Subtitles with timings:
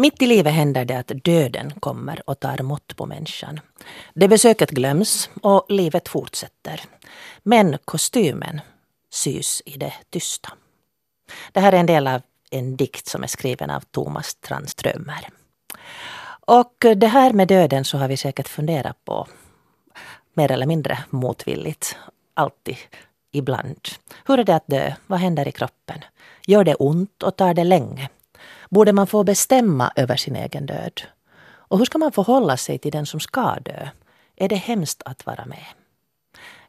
[0.00, 3.60] Mitt i livet händer det att döden kommer och tar mått på människan.
[4.14, 6.80] Det besöket glöms och livet fortsätter.
[7.42, 8.60] Men kostymen
[9.10, 10.52] sys i det tysta.
[11.52, 15.28] Det här är en del av en dikt som är skriven av Thomas Tranströmer.
[16.46, 19.26] Och det här med döden så har vi säkert funderat på
[20.34, 21.96] mer eller mindre motvilligt.
[22.34, 22.76] Alltid,
[23.32, 23.88] ibland.
[24.26, 24.94] Hur är det att dö?
[25.06, 26.04] Vad händer i kroppen?
[26.46, 28.08] Gör det ont och tar det länge?
[28.68, 31.00] Borde man få bestämma över sin egen död?
[31.40, 33.88] Och hur ska man förhålla sig till den som ska dö?
[34.36, 35.66] Är det hemskt att vara med?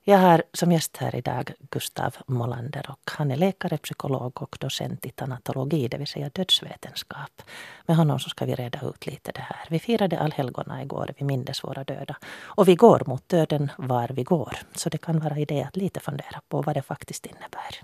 [0.04, 5.06] Jag har som gäst här idag Gustav Molander och han är läkare, psykolog och docent
[5.06, 7.42] i tanatologi, det vill säga dödsvetenskap.
[7.86, 9.68] Med honom så ska vi reda ut lite det här.
[9.70, 12.18] Vi firade allhelgona igår, vi mindes våra döda.
[12.38, 14.58] Och vi går mot döden var vi går.
[14.76, 17.82] Så det kan vara idé att lite fundera på vad det faktiskt innebär.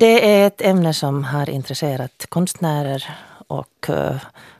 [0.00, 3.04] Det är ett ämne som har intresserat konstnärer
[3.48, 4.16] och eh,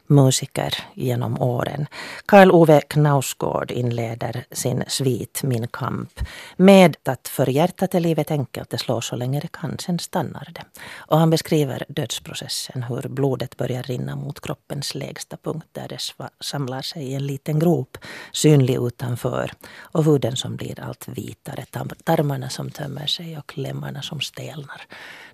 [0.08, 1.86] musiker genom åren.
[2.26, 6.20] Karl Ove Knausgård inleder sin svit Min kamp
[6.56, 10.48] med att för hjärtat är livet enkelt, det slår så länge det kan, sen stannar
[10.54, 10.64] det.
[10.96, 15.98] Och han beskriver dödsprocessen, hur blodet börjar rinna mot kroppens lägsta punkt där det
[16.40, 17.98] samlar sig i en liten grop,
[18.32, 21.64] synlig utanför, och huden som blir allt vitare,
[22.04, 24.86] tarmarna som tömmer sig och lemmarna som stelnar.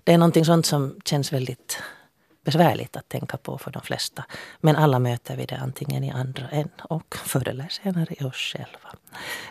[0.03, 1.79] Det är någonting sånt som känns väldigt
[2.45, 4.25] besvärligt att tänka på för de flesta.
[4.61, 8.35] Men alla möter vi det antingen i andra än och förr eller senare i oss
[8.35, 8.89] själva.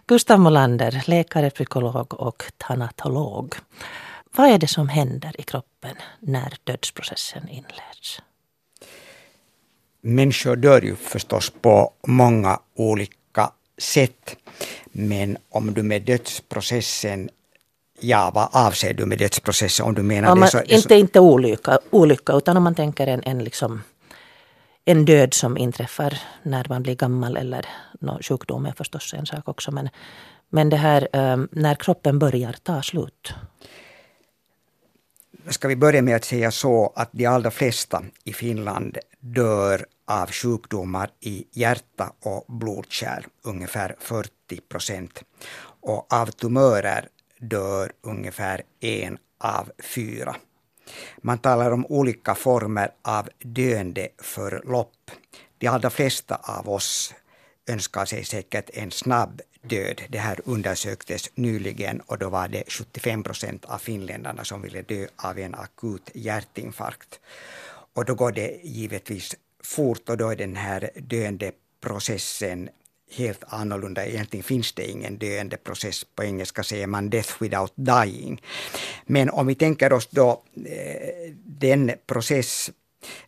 [0.06, 3.54] Gustav Molander, läkare, psykolog och tanatolog.
[4.36, 8.22] Vad är det som händer i kroppen när dödsprocessen inleds?
[10.00, 14.36] Människor dör ju förstås på många olika sätt.
[14.92, 17.30] Men om du med dödsprocessen
[18.06, 19.86] Ja, vad avser du med dödsprocessen?
[19.86, 23.06] Om du menar om man, det så, inte, inte olycka, olycka, utan om man tänker
[23.06, 23.82] en, en, liksom,
[24.84, 27.66] en död som inträffar när man blir gammal eller
[28.00, 29.70] no, sjukdom är förstås en sak också.
[29.70, 29.88] Men,
[30.50, 33.34] men det här um, när kroppen börjar ta slut.
[35.48, 40.30] Ska vi börja med att säga så att de allra flesta i Finland dör av
[40.30, 44.28] sjukdomar i hjärta och blodkärl, ungefär 40
[44.68, 45.22] procent.
[45.80, 47.08] Och av tumörer
[47.48, 50.36] dör ungefär en av fyra.
[51.22, 55.10] Man talar om olika former av döendeförlopp.
[55.58, 57.14] De allra flesta av oss
[57.66, 60.02] önskar sig säkert en snabb död.
[60.08, 65.06] Det här undersöktes nyligen och då var det 75 procent av finländarna som ville dö
[65.16, 67.20] av en akut hjärtinfarkt.
[67.94, 72.68] Och då går det givetvis fort och då är den här döendeprocessen
[73.16, 74.06] helt annorlunda.
[74.06, 76.04] Egentligen finns det ingen döende process.
[76.14, 78.42] På engelska säger man death without dying.
[79.06, 82.70] Men om vi tänker oss då eh, den process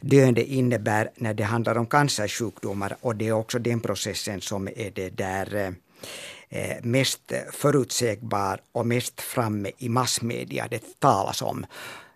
[0.01, 4.91] döende innebär när det handlar om cancersjukdomar och det är också den processen som är
[4.95, 5.73] det där eh,
[6.49, 10.69] eh mest förutsägbar och mest framme i massmedia.
[10.71, 11.67] Det talas om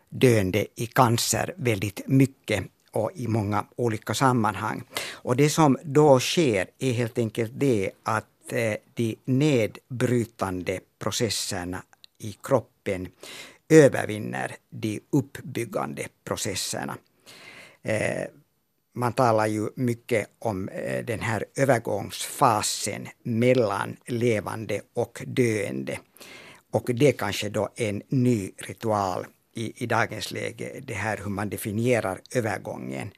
[0.09, 4.83] döende i cancer väldigt mycket och i många olika sammanhang.
[5.13, 11.83] Och det som då sker är helt enkelt det att eh, de nedbrytande processerna
[12.19, 13.09] i kroppen
[13.69, 16.97] övervinner de uppbyggande processerna.
[17.83, 18.25] Eh,
[18.95, 25.99] man talar ju mycket om eh, den här övergångsfasen mellan levande och döende.
[26.73, 31.31] Och det kanske då är en ny ritual i, i dagens läge, det här hur
[31.31, 33.11] man definierar övergången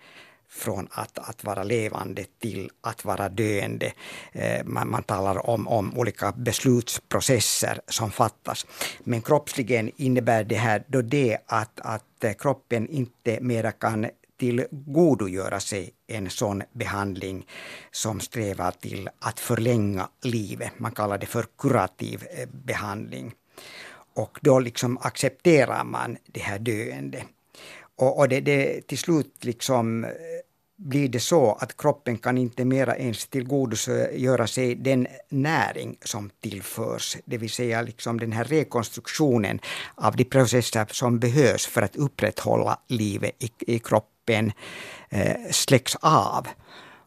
[0.53, 3.93] från att, att vara levande till att vara döende.
[4.33, 8.67] Eh, man, man talar om, om olika beslutsprocesser som fattas.
[9.01, 14.07] Men kroppsligen innebär det här då det att, att eh, kroppen inte mera kan
[14.39, 17.47] tillgodogöra sig en sån behandling
[17.91, 20.71] som strävar till att förlänga livet.
[20.79, 23.35] Man kallar det för kurativ eh, behandling.
[24.15, 27.25] Och då liksom accepterar man det här döende.
[27.97, 30.11] Och, och det, det, till slut liksom eh,
[30.77, 37.17] blir det så att kroppen kan inte mera ens tillgodogöra sig den näring som tillförs.
[37.25, 39.61] Det vill säga liksom den här rekonstruktionen
[39.95, 44.53] av de processer som behövs för att upprätthålla livet i, i kroppen
[45.11, 46.49] eh, släcks av.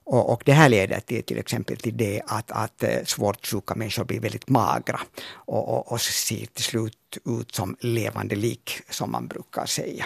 [0.05, 3.75] Och, och, det här leder till, till exempel till det att, att eh, svårt sjuka
[3.75, 4.99] människor blir väldigt magra
[5.31, 10.05] och, och, och ser till slut ut som levande lik, som man brukar säga.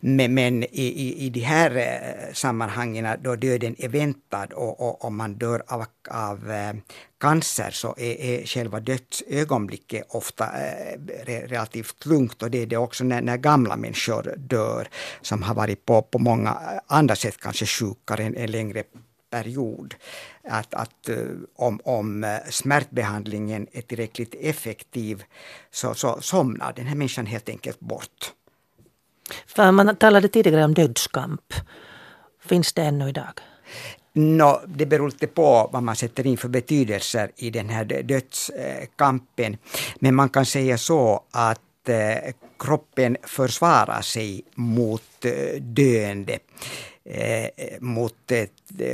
[0.00, 5.04] Men, men i, i, i de här eh, sammanhangen då döden är väntad och, och
[5.04, 6.74] om man dör av, av eh,
[7.20, 13.04] cancer så är, är själva dödsögonblicket ofta eh, relativt lugnt och det är det också
[13.04, 14.88] när, när, gamla människor dör
[15.20, 18.84] som har varit på, på många eh, andra sätt kanske sjukare en, en längre
[19.30, 19.94] period.
[20.44, 21.08] Att, att
[21.56, 25.24] om, om smärtbehandlingen är tillräckligt effektiv
[25.70, 28.32] så, så somnar den här människan helt enkelt bort.
[29.46, 31.54] För man talade tidigare om dödskamp.
[32.44, 33.32] Finns det ännu idag?
[34.14, 39.56] No, det beror lite på vad man sätter in för betydelser i den här dödskampen.
[39.98, 46.38] Men man kan säga så att eh, kroppen försvarar sig mot eh, döende
[47.04, 48.46] Eh, eh, mot eh,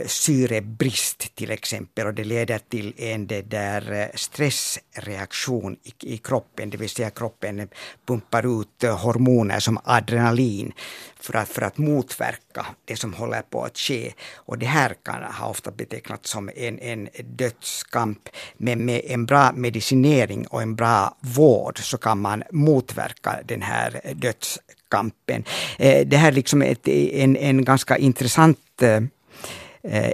[0.06, 6.76] syrebrist till exempel och det leder till en det där stressreaktion i, i kroppen, det
[6.76, 7.68] vill säga kroppen
[8.06, 10.72] pumpar ut hormoner som adrenalin
[11.20, 14.12] för att, för att motverka det som håller på att ske.
[14.34, 18.28] Och det här kan ha ofta betecknats som en, en dödskamp.
[18.56, 24.00] Men med en bra medicinering och en bra vård så kan man motverka den här
[24.14, 25.44] dödskampen kampen.
[25.78, 29.00] Eh, det här är liksom ett, en, en ganska intressant eh,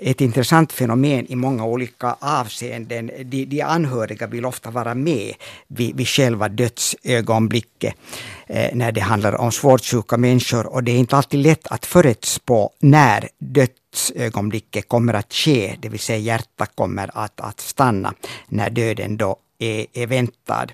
[0.02, 3.10] ett intressant fenomen i många olika avseenden.
[3.24, 5.34] De, de anhöriga vill ofta vara med
[5.68, 7.94] vid, vid själva dödsögonblicket
[8.46, 11.86] eh, när det handlar om svårt sjuka människor och det är inte alltid lätt att
[11.86, 18.14] förutspå när dödsögonblicket kommer att ske, det vill säga hjärtat kommer att, att stanna
[18.48, 20.66] när döden då är, är väntad.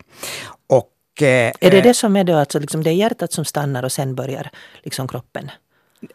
[1.23, 3.93] Eh, är det det som är då, alltså liksom det är hjärtat som stannar och
[3.93, 4.51] sen börjar
[4.83, 5.51] liksom kroppen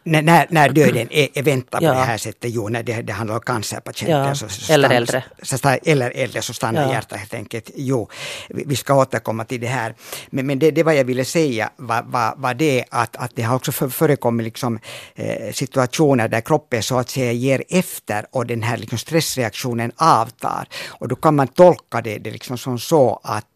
[0.04, 1.92] när, när döden är, är väntad ja.
[1.92, 4.28] på det här sättet, jo, när det, det handlar om cancerpatienter.
[4.28, 4.34] Ja.
[4.34, 5.24] Så, så eller äldre.
[5.42, 6.92] Så, eller äldre så stannar ja.
[6.92, 7.70] hjärtat helt enkelt.
[7.74, 8.08] Jo,
[8.48, 9.94] vi, vi ska återkomma till det här.
[10.30, 13.42] Men, men det, det vad jag ville säga var, var, var det att, att det
[13.42, 14.78] har också förekommit liksom,
[15.14, 20.68] eh, situationer där kroppen så att säga ger efter och den här liksom, stressreaktionen avtar.
[20.88, 23.55] Och då kan man tolka det, det liksom som så att eh,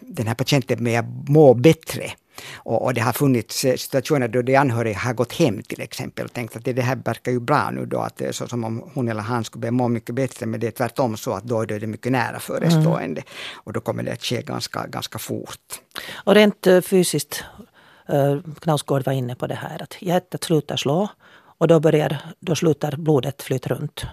[0.00, 2.12] den här patienten börjar må bättre
[2.54, 6.24] och, och, det har funnits eh, situationer då de anhöriga har gått hem till exempel
[6.24, 8.90] och tänkt att det, här verkar ju bra nu då, att är så som om
[8.94, 11.60] hon eller han skulle börja må mycket bättre, men det är tvärtom så att då
[11.60, 13.20] är det mycket nära förestående.
[13.20, 13.24] Mm.
[13.54, 15.80] Och då kommer det att ske ganska, ganska fort.
[16.12, 17.44] Och rent fysiskt,
[18.60, 21.08] Knausgård var inne på det här, att hjärtat slutar slå
[21.58, 24.06] och då, börjar, då slutar blodet flyta runt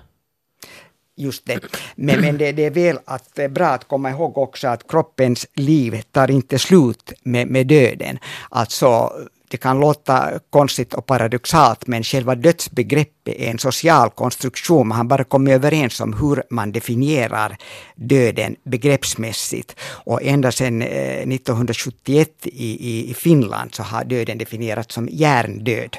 [1.19, 1.59] just det.
[1.95, 5.47] Men, men det, det, är väl att, eh, bra att komma ihåg också att kroppens
[5.53, 8.19] liv tar inte slut med, med döden.
[8.49, 9.11] Alltså,
[9.49, 14.87] det kan låta konstigt och paradoxalt, men själva dödsbegreppet är en social konstruktion.
[14.87, 17.57] Man har bara kommit överens om hur man definierar
[17.95, 19.75] döden begreppsmässigt.
[19.81, 22.49] Och ända sedan eh, 1971 i,
[22.89, 25.97] i, i Finland så har döden definierats som hjärndöd,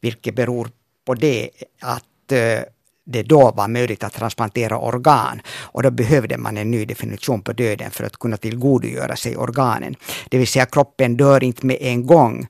[0.00, 0.70] vilket beror
[1.06, 1.50] på det
[1.80, 2.62] att eh,
[3.08, 5.40] det då var möjligt att transplantera organ.
[5.60, 9.96] Och då behövde man en ny definition på döden för att kunna tillgodogöra sig organen.
[10.30, 12.46] Det vill säga kroppen dör inte med en gång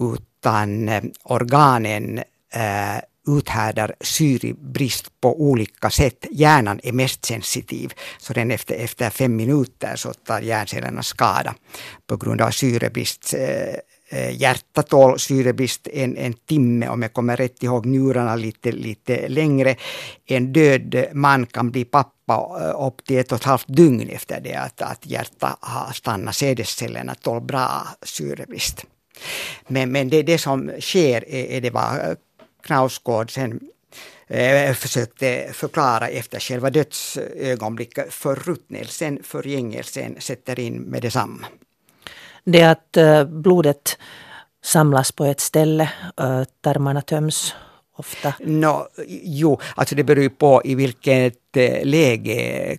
[0.00, 2.18] utan eh, organen
[2.54, 6.26] eh, uthärdar syrebrist på olika sätt.
[6.30, 11.54] Hjärnan är mest sensitiv, så den efter, efter fem minuter så tar hjärncellerna skada
[12.06, 13.34] på grund av syrebrist.
[13.34, 13.74] Eh,
[14.12, 19.28] Eh, hjärtat tål syrebrist en, en timme, om jag kommer rätt ihåg njurarna lite, lite
[19.28, 19.76] längre.
[20.26, 24.40] En död man kan bli pappa eh, upp till ett och ett halvt dygn efter
[24.40, 26.36] det att, att hjärtat har stannat.
[26.36, 28.86] Sädescellerna tål bra syrebrist.
[29.66, 32.14] Men, men det, det som sker är, är det vad eh,
[32.62, 33.60] Knausgård sen
[34.28, 38.12] eh, försökte förklara efter själva dödsögonblicket.
[38.12, 41.46] Förruttnelsen, förgängelsen sätter in med detsamma.
[42.44, 43.98] Det att eh, blodet
[44.64, 47.54] samlas på ett ställe, eh, tarmarna töms
[47.96, 48.34] ofta?
[48.40, 48.86] No,
[49.24, 52.76] jo, alltså det beror på i vilket eh, läge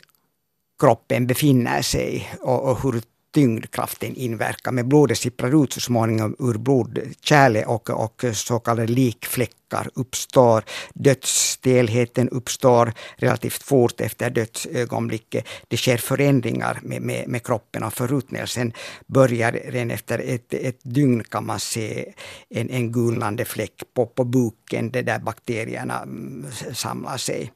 [0.79, 3.01] kroppen befinner sig och, och hur
[3.31, 4.71] tyngdkraften inverkar.
[4.71, 10.63] Men blodet sipprar ut så småningom ur blodkärlet och, och så kallade likfläckar uppstår.
[10.93, 15.45] Dödsstelheten uppstår relativt fort efter dödsögonblicket.
[15.67, 18.73] Det sker förändringar med, med, med kroppen och förruttnelsen
[19.07, 22.13] börjar redan efter ett, ett dygn kan man se
[22.49, 27.51] en, en gulnande fläck på, på buken där bakterierna mm, samlar sig.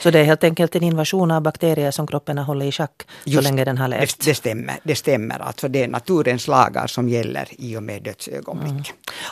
[0.00, 3.02] Så det är helt enkelt en invasion av bakterier som kroppen har hållit i schack
[3.24, 4.18] Just, så länge den har levt?
[4.18, 4.78] Det, det, stämmer.
[4.82, 5.38] Det stämmer.
[5.38, 8.70] Alltså det är naturens lagar som gäller i och med dödsögonblick.
[8.70, 8.82] Mm.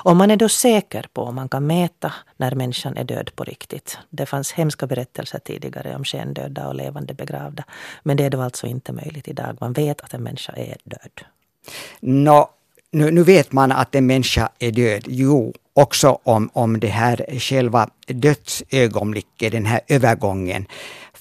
[0.04, 3.44] Och man är då säker på, om man kan mäta när människan är död på
[3.44, 3.98] riktigt.
[4.10, 7.64] Det fanns hemska berättelser tidigare om skendöda och levande begravda.
[8.02, 9.56] Men det är då alltså inte möjligt idag.
[9.60, 11.26] Man vet att en människa är död.
[12.00, 12.48] No,
[12.90, 15.04] nu, nu vet man att en människa är död.
[15.06, 20.66] Jo, också om, om det här själva dödsögonblicket, den här övergången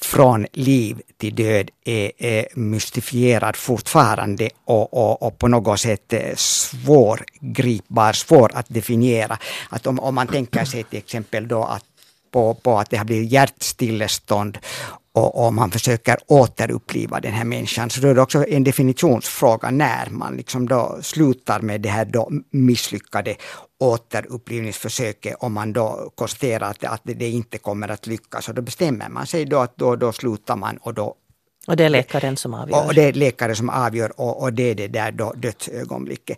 [0.01, 6.35] från liv till död är, är mystifierad fortfarande och, och, och, på något sätt eh,
[6.35, 9.37] svårgripbar, svår att definiera.
[9.69, 11.85] Att om, om man tänker sig till exempel då att
[12.31, 14.57] på, på att det har blivit hjärtstillestånd
[15.19, 17.89] och, och man försöker återuppliva den här människan.
[17.89, 22.05] Så då är det också en definitionsfråga när man liksom då slutar med det här
[22.05, 23.35] då misslyckade
[23.79, 28.49] återupplivningsförsöket om man då konstaterar att, att det inte kommer att lyckas.
[28.49, 31.15] Och då bestämmer man sig då att då, då slutar man och då
[31.67, 32.85] och det är läkaren som avgör?
[32.88, 36.38] Och det är läkaren som avgör och, och det är det där då dödsögonblicket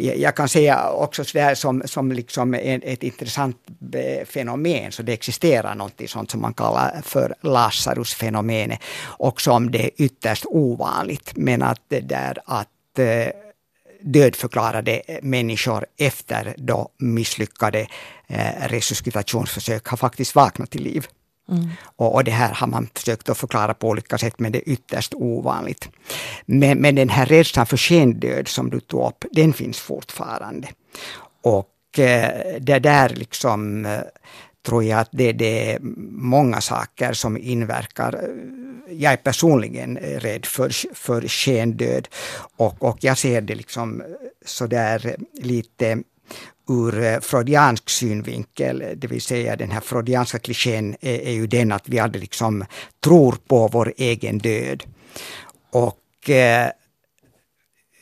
[0.00, 3.56] jag kan säga också sådär som, som liksom ett, ett intressant
[3.94, 8.78] eh, fenomen, så det existerar något sånt som man kallar för Lazarus-fenomenet,
[9.18, 13.26] också om det är ytterst ovanligt, men att det där att eh,
[14.00, 17.86] dödförklarade människor efter då misslyckade
[18.26, 21.06] eh, resuscitationsförsök har faktiskt vaknat till liv.
[21.52, 21.70] Mm.
[21.96, 24.68] Och, och, det här har man försökt att förklara på olika sätt, men det är
[24.68, 25.88] ytterst ovanligt.
[26.46, 30.68] Men, men den här rädslan för skendöd som du tog upp, den finns fortfarande.
[31.42, 34.00] Och eh, det där liksom eh,
[34.66, 35.78] tror jag att det, det, är
[36.10, 38.24] många saker som inverkar.
[38.90, 42.08] Jag är personligen rädd för, för skendöd
[42.56, 44.02] och, och jag ser det liksom
[44.44, 46.02] sådär lite
[46.68, 51.72] ur eh, freudiansk synvinkel, det vill säga den här freudianska klichén är, är ju den
[51.72, 52.64] att vi aldrig liksom
[53.04, 54.82] tror på vår egen död.
[55.70, 56.68] Och eh,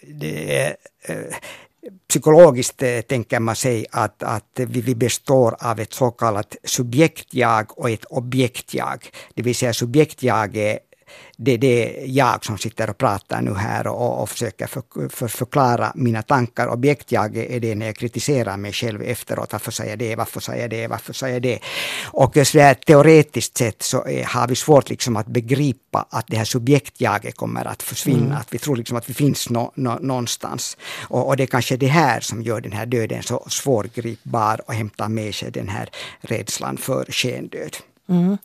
[0.03, 1.17] det, eh,
[2.09, 7.79] psykologiskt eh, tänker man sig att, att vi, vi består av ett så kallat subjektjag
[7.79, 9.11] och ett objektjag.
[9.35, 10.79] Det vill säga subjektjag
[11.37, 15.29] det är det jag som sitter och pratar nu här och, och försöker för, för
[15.29, 16.69] förklara mina tankar.
[16.69, 19.53] Objektjag är det när jag kritiserar mig själv efteråt.
[19.53, 20.17] Varför säger jag det?
[20.17, 20.87] Varför säger jag det?
[20.87, 21.59] Varför säger jag det?
[22.05, 26.37] Och så där, teoretiskt sett så är, har vi svårt liksom att begripa att det
[26.37, 28.27] här subjektjaget kommer att försvinna.
[28.27, 28.37] Mm.
[28.37, 30.77] Att vi tror liksom att vi finns no, no, någonstans.
[31.09, 34.75] Och, och det är kanske det här som gör den här döden så svårgripbar och
[34.75, 35.91] hämtar med sig den här
[36.21, 37.77] rädslan för skendöd.
[38.11, 38.39] Mm.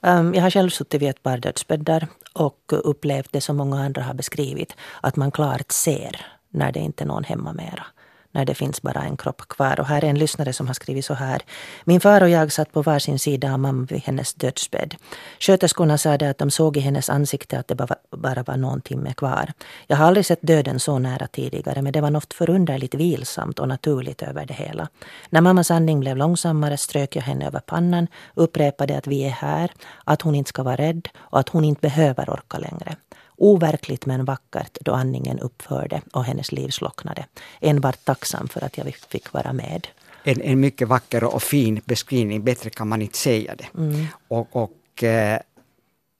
[0.00, 4.02] Um, jag har själv suttit vid ett par dödsbäddar och upplevt det som många andra
[4.02, 4.76] har beskrivit.
[5.00, 7.86] Att man klart ser när det inte är någon hemma mera
[8.32, 9.80] när det finns bara en kropp kvar.
[9.80, 11.42] Och här är en lyssnare som har skrivit så här.
[11.84, 14.94] Min far och jag satt på varsin sida av mamma vid hennes dödsbädd.
[15.40, 18.80] Sköterskorna sa det att de såg i hennes ansikte att det bara, bara var någon
[18.80, 19.52] timme kvar.
[19.86, 23.68] Jag har aldrig sett döden så nära tidigare men det var något förunderligt vilsamt och
[23.68, 24.88] naturligt över det hela.
[25.30, 29.70] När mammas andning blev långsammare strök jag henne över pannan, upprepade att vi är här,
[30.04, 32.96] att hon inte ska vara rädd och att hon inte behöver orka längre.
[33.38, 37.26] Overkligt men vackert då andningen upphörde och hennes liv slocknade.
[37.60, 39.88] Enbart tacksam för att jag fick vara med.
[40.24, 43.78] En, en mycket vacker och fin beskrivning, bättre kan man inte säga det.
[43.78, 44.06] Mm.
[44.28, 45.40] Och, och eh,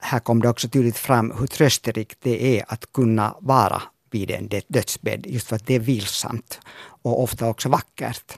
[0.01, 4.49] här kom det också tydligt fram hur trösterikt det är att kunna vara vid en
[4.67, 6.59] dödsbädd, just för att det är vilsamt
[7.01, 8.37] och ofta också vackert.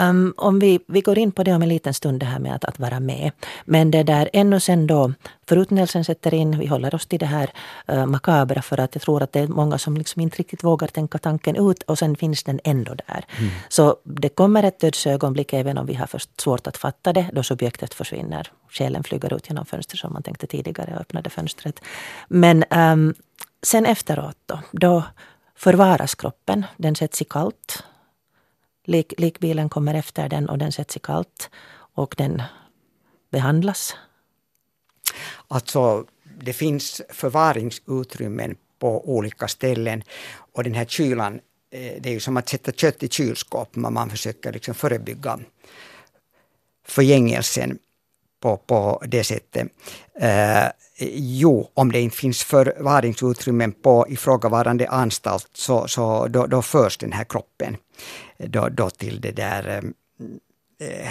[0.00, 2.54] Um, om vi, vi går in på det om en liten stund, det här med
[2.54, 3.32] att, att vara med.
[3.64, 5.12] Men det där ännu sen då
[5.48, 7.50] förruttnelsen sätter in, vi håller oss till det här
[7.92, 10.88] uh, makabra för att jag tror att det är många som liksom inte riktigt vågar
[10.88, 13.24] tänka tanken ut och sen finns den ändå där.
[13.38, 13.50] Mm.
[13.68, 17.42] Så det kommer ett dödsögonblick även om vi har först svårt att fatta det, då
[17.42, 18.52] subjektet försvinner.
[18.68, 21.80] Själen flyger ut genom fönstret som man tänkte tidigare och öppnade fönstret.
[22.28, 23.14] Men um,
[23.62, 25.04] sen efteråt då, då
[25.56, 27.84] förvaras kroppen, den sätts i kallt
[28.84, 31.50] Lik, likbilen kommer efter den och den sätts i kallt
[31.94, 32.42] och den
[33.30, 33.96] behandlas?
[35.48, 36.06] Alltså,
[36.38, 40.02] det finns förvaringsutrymmen på olika ställen
[40.52, 41.34] och den här kylan,
[41.70, 45.38] eh, det är ju som att sätta kött i kylskåp, men man försöker liksom förebygga
[46.84, 47.78] förgängelsen
[48.42, 49.68] på, på det sättet.
[50.20, 50.66] Eh,
[51.14, 57.12] jo, om det inte finns förvaringsutrymmen på ifrågavarande anstalt så, så då, då förs den
[57.12, 57.76] här kroppen
[58.38, 59.82] då, då till det där
[60.80, 61.08] eh,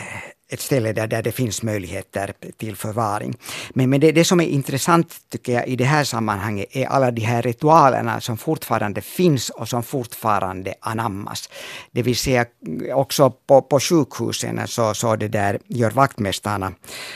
[0.52, 3.38] ett ställe där, där det finns möjligheter till förvaring.
[3.74, 7.12] Men, men det, det som är intressant tycker jag i det här sammanhanget är alla
[7.12, 11.50] de här ritualerna som fortfarande finns och som fortfarande anammas.
[11.92, 12.46] Det vill säga
[12.94, 16.74] också på, på sjukhusen så, så det där gör vaktmästarna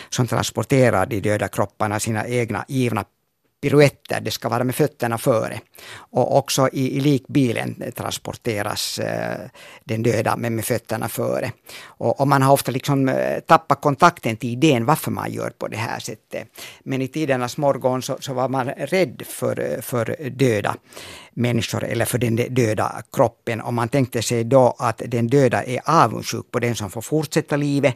[0.10, 3.06] som transporterar de döda kropparna sina egna givna
[3.66, 5.60] piruetter, det ska vara med fötterna före.
[5.98, 9.50] Och också i, i likbilen transporteras eh,
[9.84, 11.52] den döda med, med fötterna före.
[11.86, 15.68] Och, och, man har ofta liksom eh, tappat kontakten till idén varför man gör på
[15.68, 16.48] det här sättet.
[16.84, 20.76] Men i tidernas morgon så, så var man rädd för, eh, för döda
[21.36, 23.62] människor eller för den döda kroppen.
[23.62, 27.56] Om man tänkte sig då att den döda är avundsjuk på den som får fortsätta
[27.58, 27.96] livet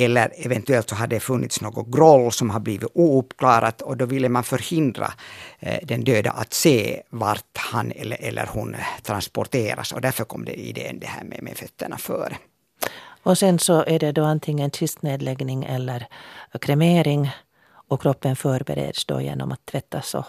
[0.00, 4.28] eller eventuellt så har det funnits något groll som har blivit ouppklarat och då ville
[4.28, 5.12] man förhindra
[5.58, 10.60] eh, den döda att se vart han eller, eller hon transporteras och därför kom det
[10.60, 12.36] idén det här med, med fötterna före.
[13.22, 16.06] Och sen så är det då antingen kistnedläggning eller
[16.60, 17.30] kremering
[17.88, 20.26] och kroppen förbereds då genom att tvättas och,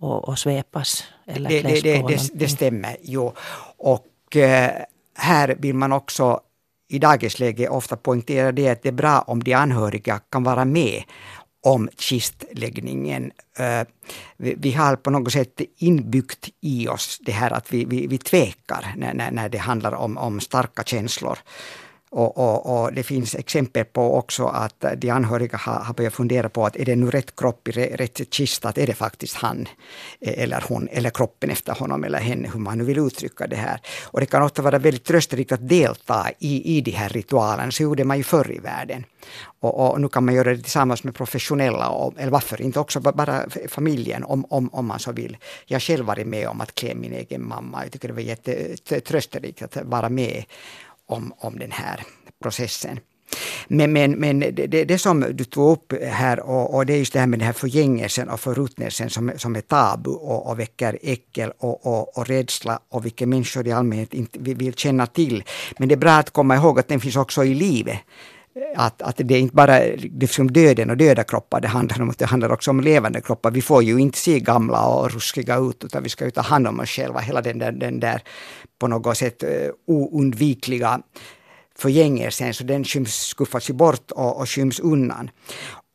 [0.00, 2.08] och, och svepas eller det, det, på.
[2.08, 3.32] Det, det stämmer, jo.
[3.76, 4.70] Och eh,
[5.14, 6.40] här vill man också
[6.88, 10.64] i dagens läge ofta poängtera det att det är bra om de anhöriga kan vara
[10.64, 11.02] med
[11.66, 13.32] om kistläggningen.
[14.36, 18.18] Vi, vi, har på något sätt inbyggt i oss det här att vi, vi, vi
[18.18, 21.38] tvekar när, när, när det handlar om, om starka känslor.
[22.16, 26.48] Och, och, och, det finns exempel på också att de anhöriga har, har börjat fundera
[26.48, 29.68] på att är det nu rätt kropp i rätt kista, att är det faktiskt han
[30.20, 33.56] e, eller hon eller kroppen efter honom eller henne, hur man nu vill uttrycka det
[33.56, 33.80] här.
[34.04, 37.82] Och det kan ofta vara väldigt trösterikt att delta i, i de här ritualerna, så
[37.82, 39.04] gjorde man ju förr i världen.
[39.60, 43.00] Och, och, nu kan man göra det tillsammans med professionella, och, eller varför inte också
[43.00, 45.36] bara familjen om, om, om man så vill.
[45.66, 47.82] Jag har själv varit med om att klä min egen mamma.
[47.82, 50.44] Jag tycker det var jättetrösterikt att vara med
[51.06, 52.02] om, om den här
[52.42, 53.00] processen.
[53.68, 57.12] Men, men, men det, det, som du tog upp här och, och, det är just
[57.12, 60.98] det här med den här förgängelsen och förruttnelsen som, som är tabu och, och väcker
[61.02, 65.44] äckel och, och, och rädsla och vilka människor i allmänhet inte vill känna till.
[65.78, 67.98] Men det är bra att komma ihåg att den finns också i livet.
[68.76, 69.78] Att, att det är inte bara
[70.20, 73.50] liksom döden och döda kroppar det handlar om, det handlar också om levande kroppar.
[73.50, 76.66] Vi får ju inte se gamla och ruskiga ut, utan vi ska ju ta hand
[76.66, 77.20] om oss själva.
[77.20, 78.22] Hela den där, den där
[78.78, 79.50] på något sätt eh,
[79.86, 81.00] oundvikliga
[81.78, 85.30] förgängelsen, så den skyms, skuffas ju bort och, och skyms undan.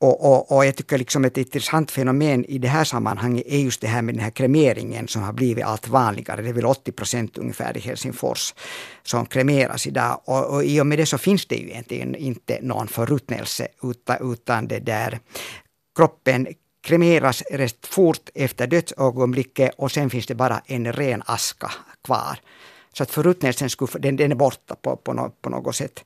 [0.02, 3.82] Och, och, och, jag tycker liksom ett intressant fenomen i det här sammanhanget är just
[3.82, 6.42] det här med den här kremeringen som har blivit allt vanligare.
[6.42, 8.54] Det är väl 80 procent ungefär i Helsingfors
[9.04, 10.22] som kremeras idag.
[10.26, 14.34] Och, och i och med det så finns det ju egentligen inte någon förruttnelse utan,
[14.34, 15.20] utan det där
[15.96, 16.48] kroppen
[16.84, 21.72] kremeras rätt fort efter dödsögonblicket och sen finns det bara en ren aska
[22.06, 22.40] kvar.
[22.94, 26.04] Så att förruttnelsen skulle, den, den är borta på, på, på något sätt.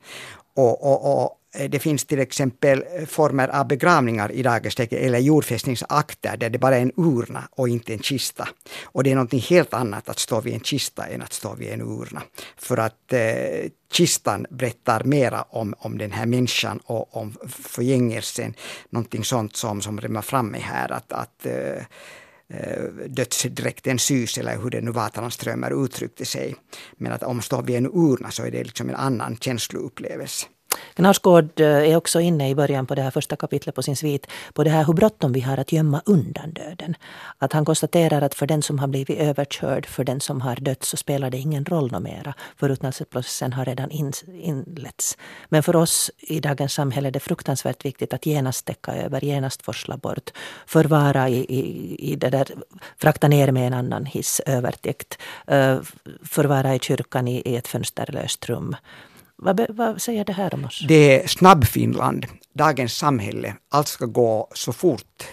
[0.55, 4.97] Och, och, och, Eh, det finns till exempel eh, former av begravningar i dagens läge,
[4.97, 8.47] eller jordfästningsakter, där det bara är en urna och inte en kista.
[8.83, 11.69] Och det är något helt annat att stå vid en kista än att stå vid
[11.69, 12.21] en urna.
[12.57, 18.53] För att eh, kistan berättar mera om, om den här människan och om förgängelsen.
[18.89, 21.83] Någonting sånt som, som rimmar fram här, att, att eh,
[22.47, 26.55] eh, dödsdräkten sys eller hur det nu var Strömer uttryckte sig.
[26.97, 30.47] Men att om står vid en urna så är det liksom en annan känsloupplevelse.
[30.93, 34.27] Knausgård eh, är också inne i början på det här första kapitlet på sin svit
[34.53, 36.95] på det här hur bråttom vi har att gömma undan döden.
[37.37, 40.83] Att han konstaterar att för den som har blivit överkörd, för den som har dött
[40.83, 42.33] så spelar det ingen roll något mera.
[42.57, 43.91] Förruttnelseprocessen har redan
[44.27, 45.17] inletts.
[45.49, 49.61] Men för oss i dagens samhälle är det fruktansvärt viktigt att genast täcka över, genast
[49.61, 50.29] forsla bort,
[50.65, 52.47] förvara i, i, i det där,
[52.97, 55.79] frakta ner med en annan hiss övertäckt, eh,
[56.23, 58.75] förvara i kyrkan i, i ett fönsterlöst rum.
[59.37, 60.85] Vad, vad, säger det här om oss?
[60.87, 63.55] Det är snabb-Finland, dagens samhälle.
[63.71, 65.23] Allt ska gå så fort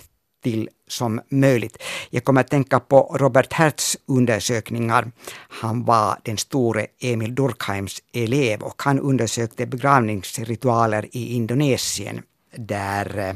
[0.43, 1.83] till som möjligt.
[2.11, 5.13] Jag kommer att tänka på Robert Hertz undersökningar.
[5.49, 12.23] Han var den store Emil Durkheims elev och han undersökte begravningsritualer i Indonesien
[12.57, 13.35] där eh,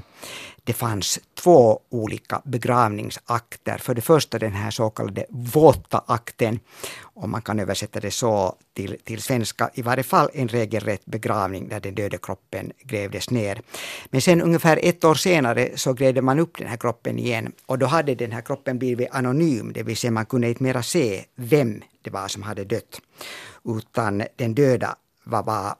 [0.66, 3.78] det fanns två olika begravningsakter.
[3.78, 6.60] För det första den här så kallade våta akten,
[7.02, 11.68] om man kan översätta det så till, till svenska, i varje fall en regelrätt begravning
[11.68, 13.60] där den döda kroppen grävdes ner.
[14.10, 17.78] Men sen ungefär ett år senare så grävde man upp den här kroppen igen och
[17.78, 21.24] då hade den här kroppen blivit anonym, det vill säga man kunde inte mera se
[21.36, 23.00] vem det var som hade dött.
[23.64, 25.74] Utan den döda var, var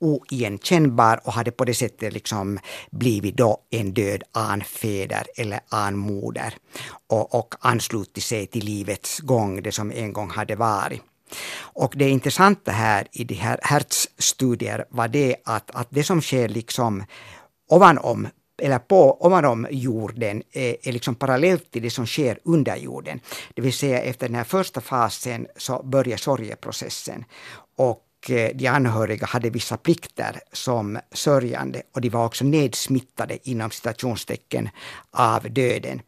[0.00, 2.58] oigenkännbar och hade på det sättet liksom
[2.90, 6.54] blivit då en död anfäder eller anmoder
[7.06, 11.02] och, och anslutit sig till livets gång, det som en gång hade varit.
[11.58, 16.48] Och det intressanta här i de här Hertz-studier var det att, att det som sker
[16.48, 17.04] liksom
[17.68, 18.28] ovanom
[18.60, 23.20] eller på ovanom jorden är, är liksom parallellt till det som sker under jorden.
[23.54, 27.24] Det vill säga efter den här första fasen så börjar sorgeprocessen.
[27.76, 33.70] Och Eh, de anhöriga hade vissa plikter som sörjande och de var också nedsmittade inom
[33.70, 34.68] citationstecken
[35.10, 36.02] av döden.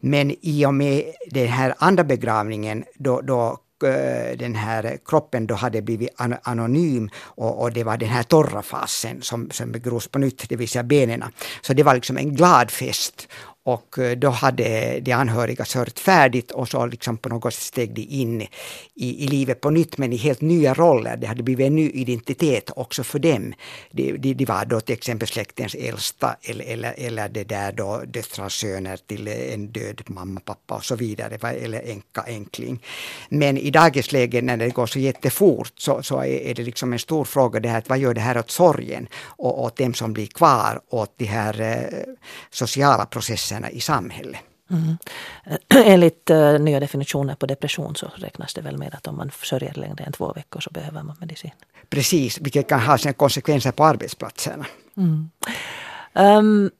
[0.00, 5.54] Men i och med den här andra begravningen då, då eh, den här kroppen då
[5.54, 6.10] hade blivit
[6.42, 10.56] anonym och, och, det var den här torra fasen som, som begrovs på nytt, det
[10.56, 11.24] vill säga benen.
[11.60, 13.28] Så det var liksom en glad fest
[13.64, 17.94] och eh, då hade de anhöriga sörjt färdigt och så liksom på något sätt steg
[17.94, 18.42] de in
[18.94, 21.16] i, i livet på nytt men i helt nya roller.
[21.16, 23.54] Det hade blivit en ny identitet också för dem.
[23.90, 28.02] De, de, de var då till exempel släktens äldsta eller, eller, eller det där då
[28.06, 32.82] döttrars söner till en död mamma, pappa och så vidare, eller enka, enkling.
[33.28, 36.92] Men i dagens läge när det går så jättefort så, så är, är det liksom
[36.92, 39.94] en stor fråga det här att vad gör det här åt sorgen och åt dem
[39.94, 42.14] som blir kvar, åt de här eh,
[42.50, 44.40] sociala processerna i samhället.
[44.70, 44.96] Mm.
[45.84, 49.74] Enligt uh, nya definitioner på depression så räknas det väl med att om man sörjer
[49.74, 51.50] längre än två veckor så behöver man medicin.
[51.88, 54.66] Precis, vilket kan ha sina konsekvenser på arbetsplatserna.
[54.96, 55.30] Mm.
[56.12, 56.70] Um,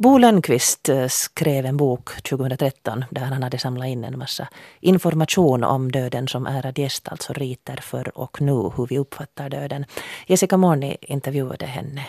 [0.00, 4.48] Bo Lönnqvist eh, skrev en bok 2013 där han hade samlat in en massa
[4.80, 9.84] information om döden som ärad gäst, alltså riter för och nu, hur vi uppfattar döden.
[10.26, 12.06] Jessica Morni intervjuade henne.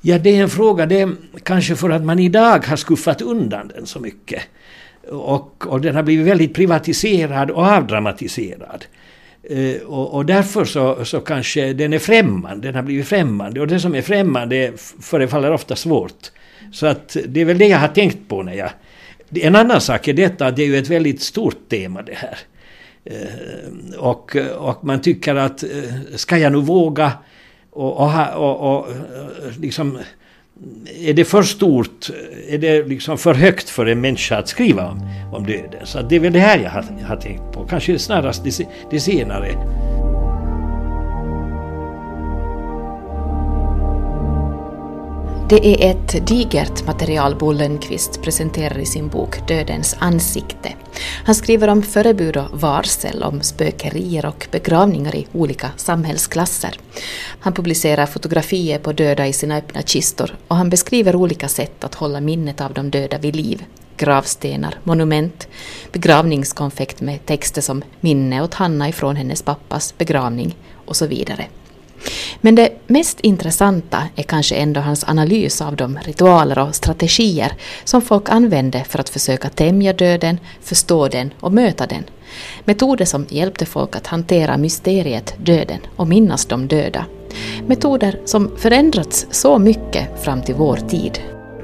[0.00, 3.68] Ja, det är en fråga, det är kanske för att man idag har skuffat undan
[3.68, 4.42] den så mycket.
[5.10, 8.84] Och, och den har blivit väldigt privatiserad och avdramatiserad.
[9.50, 13.60] Eh, och, och, därför så, så kanske den är främmande, den har blivit främmande.
[13.60, 16.30] Och det som är främmande förefaller ofta svårt.
[16.72, 18.70] Så att det är väl det jag har tänkt på när jag...
[19.34, 22.38] En annan sak är detta att det är ju ett väldigt stort tema det här.
[23.04, 25.68] Eh, och, och man tycker att eh,
[26.14, 27.12] ska jag nu våga
[27.76, 28.86] och, och, och, och
[29.60, 29.98] liksom
[31.00, 32.10] är det för stort,
[32.48, 35.80] är det liksom för högt för en människa att skriva om, om döden?
[35.84, 39.00] Så det är väl det här jag har, har tänkt på, kanske snarast det, det
[39.00, 39.52] senare.
[45.48, 50.72] Det är ett digert material Bo Lönnqvist presenterar i sin bok Dödens ansikte.
[51.24, 56.78] Han skriver om förebud och varsel, om spökerier och begravningar i olika samhällsklasser.
[57.40, 61.94] Han publicerar fotografier på döda i sina öppna kistor och han beskriver olika sätt att
[61.94, 63.64] hålla minnet av de döda vid liv.
[63.96, 65.48] Gravstenar, monument,
[65.92, 70.56] begravningskonfekt med texter som minne åt Hanna ifrån hennes pappas begravning
[70.86, 71.46] och så vidare.
[72.40, 77.52] Men det mest intressanta är kanske ändå hans analys av de ritualer och strategier
[77.84, 82.04] som folk använde för att försöka tämja döden, förstå den och möta den.
[82.64, 87.04] Metoder som hjälpte folk att hantera mysteriet döden och minnas de döda.
[87.66, 91.18] Metoder som förändrats så mycket fram till vår tid.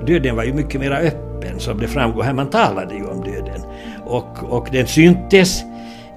[0.07, 3.61] Döden var ju mycket mer öppen som det framgår här, man talade ju om döden.
[4.07, 5.63] Och, och den syntes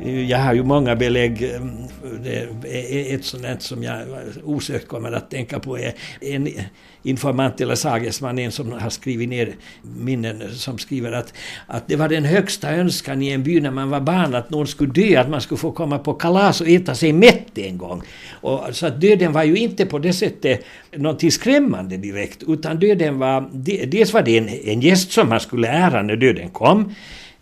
[0.03, 1.43] jag har ju många belägg.
[1.43, 4.07] Eh, ett sådant som jag
[4.43, 6.49] osökt kommer att tänka på är en
[7.03, 11.33] informant eller sagesman, en som har skrivit ner minnen, som skriver att,
[11.67, 14.67] att det var den högsta önskan i en by när man var barn att någon
[14.67, 18.01] skulle dö, att man skulle få komma på kalas och äta sig mätt en gång.
[18.41, 23.19] Och, så att döden var ju inte på det sättet någonting skrämmande direkt, utan döden
[23.19, 23.49] var,
[23.87, 26.95] dels var det en, en gäst som man skulle ära när döden kom,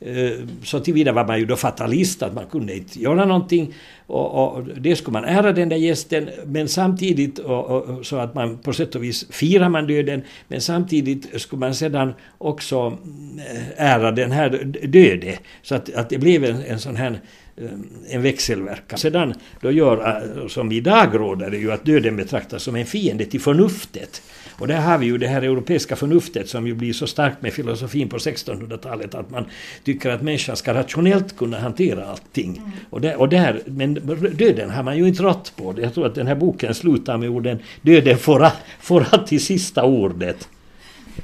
[0.06, 0.32] Eh,
[0.64, 3.74] så tillvida var man ju då fatalist, att man kunde inte göra någonting.
[4.08, 8.36] Och, och det skulle man ära den där gästen, men samtidigt och, och, så att
[8.36, 12.98] man på sätt och vis firar man döden, men samtidigt skulle man sedan också
[13.38, 14.50] eh, ära den här
[14.88, 15.40] döde.
[15.62, 17.20] Så att, att det blev en, en sån här
[17.58, 17.66] eh,
[18.10, 19.00] en växelverkan.
[19.00, 23.42] Sedan då gör, som idag råder, det ju att döden betraktas som en fiende till
[23.42, 24.22] förnuftet.
[24.60, 27.54] Och där har vi ju det här europeiska förnuftet som ju blir så starkt med
[27.54, 29.46] filosofin på 1600-talet att man
[29.84, 32.58] tycker att människan ska rationellt kunna hantera allting.
[32.58, 32.72] Mm.
[32.90, 33.94] Och, där, och där, men
[34.34, 35.76] döden har man ju inte rått på.
[35.82, 38.48] Jag tror att den här boken slutar med orden döden får,
[38.80, 40.50] får alltid sista ordet.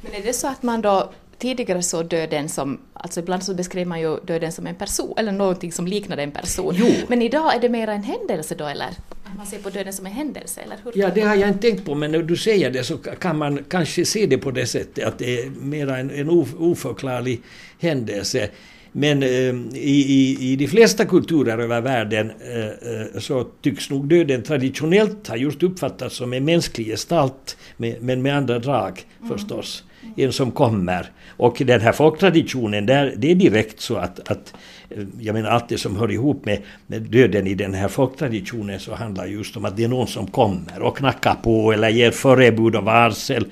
[0.01, 3.87] Men är det så att man då tidigare såg döden som, alltså ibland så beskrev
[3.87, 6.73] man ju döden som en person, eller någonting som liknade en person.
[6.77, 6.87] Jo.
[7.07, 8.89] Men idag är det mer en händelse då, eller?
[9.37, 10.91] Man ser på döden som en händelse, eller hur?
[10.95, 13.63] Ja, det har jag inte tänkt på, men när du säger det så kan man
[13.69, 17.41] kanske se det på det sättet, att det är mer en, en oförklarlig
[17.79, 18.49] händelse.
[18.91, 19.29] Men eh,
[19.73, 25.35] i, i, de flesta kulturer över världen eh, eh, så tycks nog döden traditionellt ha
[25.35, 29.37] just uppfattats som en mänsklig gestalt, med, men med andra drag mm.
[29.37, 29.83] förstås
[30.17, 31.11] en som kommer.
[31.27, 34.53] Och den här folktraditionen, där, det är direkt så att, att
[34.89, 38.79] Eh, jag menar allt det som hör ihop med, med döden i den här folktraditionen
[38.79, 42.11] så handlar just om att det är någon som kommer och knackar på eller ger
[42.11, 43.45] förebud och varsel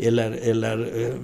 [0.00, 1.14] eller, eller eh,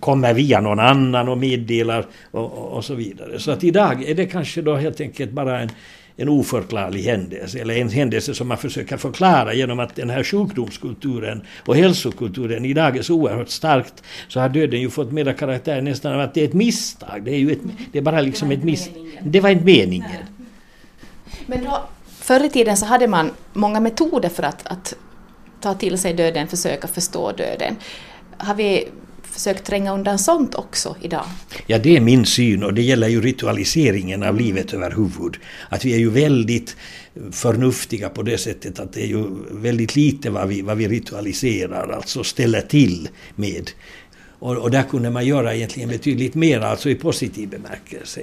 [0.00, 3.38] kommer via någon annan och meddelar och, och, och, så vidare.
[3.38, 5.70] Så att idag är det kanske då helt enkelt bara en,
[6.16, 11.42] en oförklarlig händelse, eller en händelse som man försöker förklara genom att den här sjukdomskulturen
[11.58, 16.12] och hälsokulturen idag är så oerhört starkt, så har döden ju fått mera karaktär nästan
[16.12, 17.22] av att det är ett misstag.
[17.24, 17.60] Det är ju ett,
[17.92, 19.20] det är bara liksom ett misstag.
[19.22, 20.10] Det var inte meningen.
[21.46, 21.88] Men då,
[22.20, 24.94] förr i tiden så hade man många metoder för att, att
[25.60, 27.76] ta till sig döden, försöka förstå döden.
[28.36, 28.88] Har vi
[29.36, 31.24] försökt tränga undan sånt också idag?
[31.66, 35.36] Ja, det är min syn och det gäller ju ritualiseringen av livet överhuvud.
[35.68, 36.76] Att vi är ju väldigt
[37.32, 41.92] förnuftiga på det sättet att det är ju väldigt lite vad vi, vad vi ritualiserar,
[41.92, 43.70] alltså ställer till med.
[44.38, 48.20] Och, och där kunde man göra egentligen betydligt mer, alltså i positiv bemärkelse.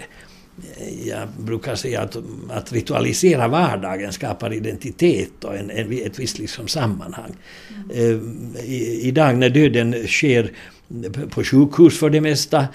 [1.05, 2.17] Jag brukar säga att,
[2.49, 7.31] att ritualisera vardagen skapar identitet och en, en, ett visst liksom sammanhang.
[7.93, 8.55] Mm.
[8.63, 10.51] I, idag när döden sker
[11.29, 12.67] på sjukhus för det mesta,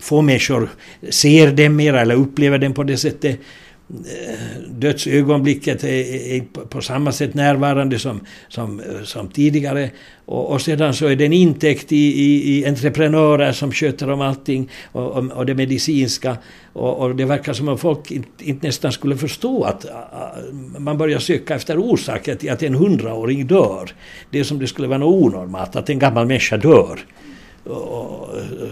[0.00, 0.68] få människor
[1.10, 3.40] ser den mer eller upplever den på det sättet
[4.68, 9.90] dödsögonblicket är, på samma sätt närvarande som, som, som tidigare.
[10.24, 14.20] Och, och sedan så är det en intäkt i, i, i entreprenörer som sköter om
[14.20, 16.36] allting och, och, och det medicinska.
[16.72, 19.86] Och, och, det verkar som om folk inte, inte nästan skulle förstå att
[20.78, 23.90] man börjar söka efter orsaker till att en hundraåring dör.
[24.30, 26.98] Det är som det skulle vara något onormalt, att en gammal människa dör.
[27.66, 28.28] Och,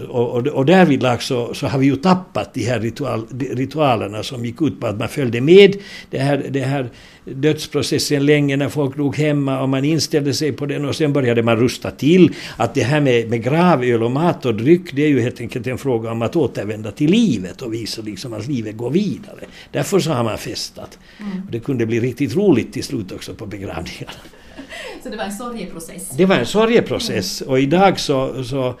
[0.09, 4.61] och, och därvidlag så, så har vi ju tappat de här ritual, ritualerna som gick
[4.61, 5.75] ut på att man följde med
[6.09, 6.89] det här, det här
[7.25, 11.43] dödsprocessen länge när folk låg hemma och man inställde sig på den och sen började
[11.43, 12.33] man rusta till.
[12.57, 15.67] Att det här med, med gravöl och mat och dryck det är ju helt enkelt
[15.67, 19.45] en fråga om att återvända till livet och visa liksom att livet går vidare.
[19.71, 20.99] Därför så har man festat.
[21.19, 21.41] Mm.
[21.51, 24.11] Det kunde bli riktigt roligt till slut också på begravningarna.
[25.03, 26.09] Så det var en sorgeprocess?
[26.09, 28.75] Det var en sorgeprocess och idag så, så,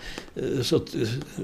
[0.61, 0.79] så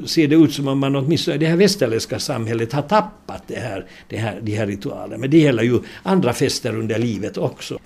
[0.06, 3.60] ser det ut som om man åtminstone i det här västerländska samhället har tappat det
[3.60, 5.18] här, det här, de här ritualerna.
[5.18, 7.80] Men det gäller ju andra fester under livet också.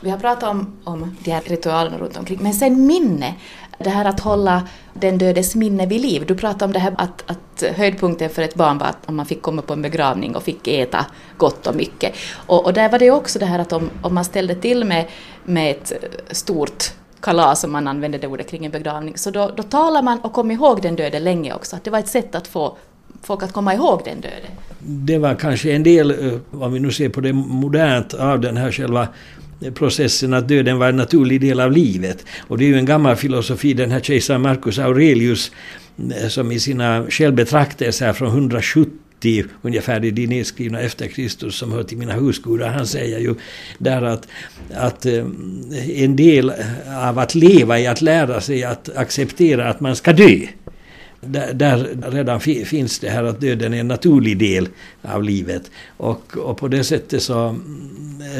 [0.00, 3.34] Vi har pratat om, om de här ritualerna runt omkring, men sen minne.
[3.78, 6.24] Det här att hålla den dödes minne vid liv.
[6.26, 9.26] Du pratade om det här att, att höjdpunkten för ett barn var att om man
[9.26, 12.14] fick komma på en begravning och fick äta gott och mycket.
[12.46, 15.06] Och, och där var det också det här att om, om man ställde till med,
[15.44, 15.92] med ett
[16.30, 16.84] stort
[17.20, 20.32] kalas, om man använde det ordet kring en begravning, så då, då talar man och
[20.32, 21.76] kom ihåg den döde länge också.
[21.76, 22.76] Att det var ett sätt att få
[23.22, 24.48] folk att komma ihåg den döde.
[24.78, 28.56] Det var kanske en del, eh, vad vi nu ser på det modernt, av den
[28.56, 29.08] här själva
[29.74, 32.24] processen att döden var en naturlig del av livet.
[32.40, 35.52] Och det är ju en gammal filosofi, den här kejsaren Marcus Aurelius
[35.98, 41.82] eh, som i sina självbetraktelser från 170 ungefär i de nedskrivna efter Kristus som hör
[41.82, 42.68] till mina husgudar.
[42.68, 43.34] Han säger ju
[43.78, 44.28] där att,
[44.74, 45.24] att eh,
[45.94, 46.52] en del
[47.02, 50.38] av att leva är att lära sig att acceptera att man ska dö
[51.20, 54.68] där, där redan finns det här att döden är en naturlig del
[55.02, 55.70] av livet.
[55.96, 57.56] Och, och på det sättet så,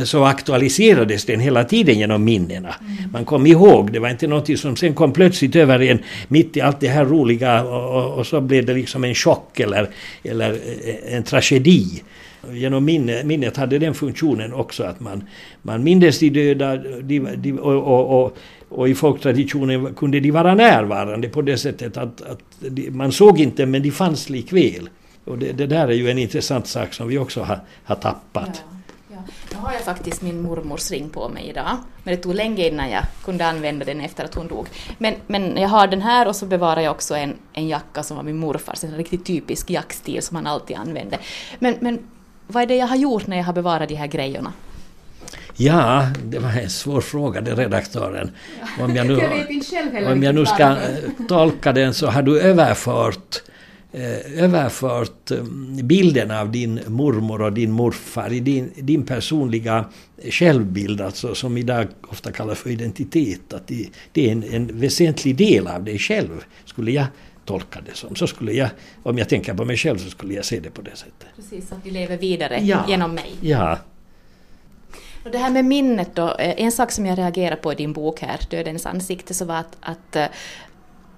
[0.05, 2.75] så aktualiserades den hela tiden genom minnena.
[2.81, 3.11] Mm.
[3.12, 6.61] Man kom ihåg, det var inte något som sen kom plötsligt över en mitt i
[6.61, 9.88] allt det här roliga och, och, och så blev det liksom en chock eller,
[10.23, 10.59] eller
[11.09, 12.03] en tragedi.
[12.53, 15.25] Genom minne, minnet hade den funktionen också att man,
[15.62, 18.37] man mindes de döda de, de, och, och, och
[18.69, 23.41] och i folktraditionen kunde de vara närvarande på det sättet att, att de, man såg
[23.41, 24.89] inte men de fanns likväl.
[25.25, 28.65] Och det, det, där är ju en intressant sak som vi också har, har tappat.
[28.71, 28.77] Ja,
[29.11, 29.19] ja.
[29.53, 31.77] Nu har jag faktiskt min mormors ring på mig idag.
[32.05, 34.67] Men det tog länge innan jag kunde använda den efter att hon dog.
[34.99, 38.17] Men, men jag har den här och så bevarar jag också en, en jacka som
[38.17, 41.19] var min morfars, en riktigt typisk jackstil som han alltid använde.
[41.59, 41.99] Men, men
[42.47, 44.53] vad är det jag har gjort när jag har bevarat de här grejerna?
[45.57, 48.31] Ja, det var en svår fråga, det redaktören.
[48.81, 49.17] Om jag nu,
[50.12, 50.77] om jag nu ska eh,
[51.29, 53.43] tolka den så har du överfört
[53.93, 55.43] eh, överfört eh,
[55.83, 59.85] bilden av din mormor och din morfar i din, din personliga
[60.31, 63.53] självbild, alltså som idag ofta kallas för identitet.
[63.53, 67.07] Att det, det är en, en väsentlig del av dig själv, skulle jag
[67.45, 68.17] tolka det som.
[68.17, 68.71] Så skulle jag,
[69.03, 71.29] om jag tänker på mig själv så skulle jag se det på det sättet.
[71.37, 72.85] Precis, att du lever vidare ja.
[72.88, 73.33] genom mig.
[73.41, 73.79] Ja.
[75.29, 77.93] Och det här med minnet då, eh, en sak som jag reagerar på i din
[77.93, 80.27] bok här, Dödens ansikte, så var att, att eh,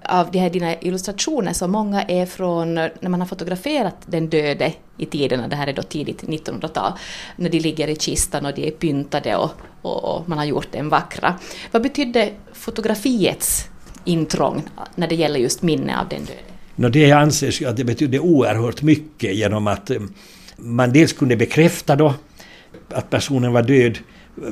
[0.05, 4.73] av de här dina illustrationer så många är från när man har fotograferat den döde
[4.97, 6.93] i tiderna, det här är då tidigt 1900-tal,
[7.37, 9.51] när de ligger i kistan och de är pyntade och,
[9.83, 11.35] och, och man har gjort den vackra.
[11.71, 13.69] Vad betydde fotografiets
[14.05, 14.63] intrång
[14.95, 16.41] när det gäller just minne av den döde?
[16.77, 20.01] No, det anses ju att det betydde oerhört mycket genom att eh,
[20.57, 22.15] man dels kunde bekräfta då
[22.93, 23.99] att personen var död.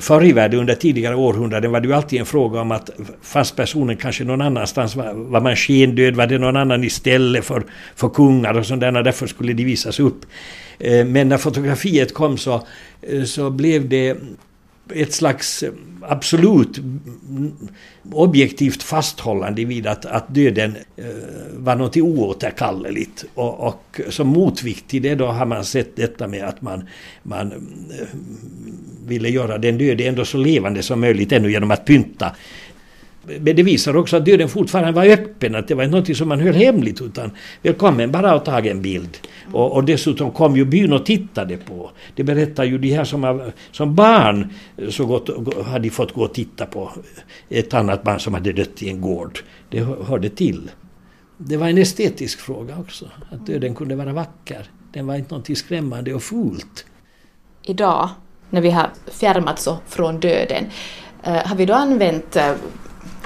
[0.01, 2.91] Förr i världen, under tidigare århundraden, var det ju alltid en fråga om att
[3.23, 7.63] fast personen kanske någon annanstans var, var man skendöd, var det någon annan istället för,
[7.97, 10.27] för kungar och sånt där, därför skulle de visas upp.
[10.79, 12.67] Eh, men när fotografiet kom så,
[13.03, 14.17] eh, så blev det
[14.95, 15.73] ett slags eh,
[16.03, 16.81] absolut
[18.13, 21.05] objektivt fasthållande vid att, att döden eh,
[21.57, 23.25] var något oåterkalleligt.
[23.35, 26.89] Och, och som motvikt till det då har man sett detta med att man,
[27.23, 28.07] man eh,
[29.07, 32.37] ville göra den döde ändå så levande som möjligt ännu genom att pynta
[33.41, 36.29] men det visar också att döden fortfarande var öppen, att det var inte något som
[36.29, 37.31] man höll hemligt utan
[37.63, 39.19] välkommen bara och tag en bild.
[39.53, 41.91] Och, och dessutom kom ju byn och tittade på.
[42.15, 44.53] Det berättar ju de här som, som barn
[44.89, 45.31] så gott,
[45.67, 46.91] hade fått gå och titta på
[47.49, 49.39] ett annat barn som hade dött i en gård.
[49.71, 50.71] Det hörde till.
[51.37, 54.71] Det var en estetisk fråga också, att döden kunde vara vacker.
[54.93, 56.87] Den var inte någonting skrämmande och fult.
[57.63, 58.09] Idag,
[58.51, 60.65] när vi har fjärmats från döden,
[61.23, 62.53] eh, har vi då använt eh,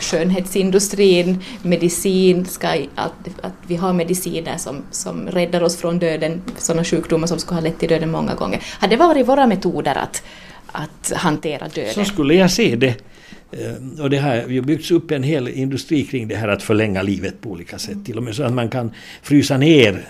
[0.03, 3.12] skönhetsindustrin, medicin, ska, att,
[3.43, 7.69] att vi har mediciner som, som räddar oss från döden, sådana sjukdomar som skulle ha
[7.69, 8.62] lett till döden många gånger.
[8.81, 10.23] Har det varit våra metoder att,
[10.67, 11.95] att hantera döden?
[11.95, 12.97] Så skulle jag se det.
[13.53, 17.03] Eh, och det har ju byggts upp en hel industri kring det här att förlänga
[17.03, 18.05] livet på olika sätt.
[18.05, 20.09] Till och med så att man kan frysa ner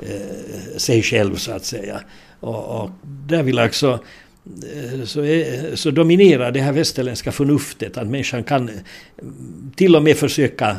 [0.00, 2.00] eh, sig själv så att säga.
[2.40, 3.98] Och, och där vill alltså
[5.04, 8.74] så, är, så dominerar det här västerländska förnuftet att människan kan eh,
[9.76, 10.76] till och med försöka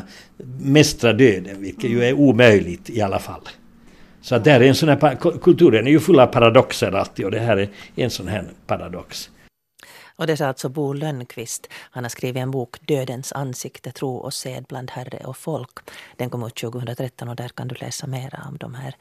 [0.60, 3.40] mästra döden, vilket ju är omöjligt i alla fall.
[4.20, 7.30] Så att där är en sån här, kulturen är ju full av paradoxer alltid och
[7.30, 9.30] det här är en sån här paradox.
[10.16, 11.68] Och det sa alltså Bo Lönnqvist.
[11.90, 15.78] Han har skrivit en bok Dödens ansikte, tro och sed bland herre och folk.
[16.16, 18.94] Den kom ut 2013 och där kan du läsa mera om de här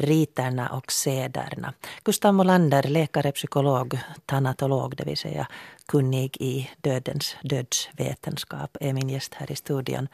[0.00, 1.74] riterna och sederna.
[2.04, 5.46] Gustav Molander, läkare, psykolog, tanatolog, det vill säga
[5.90, 10.08] kunnig i dödens dödsvetenskap, är min gäst här i studion.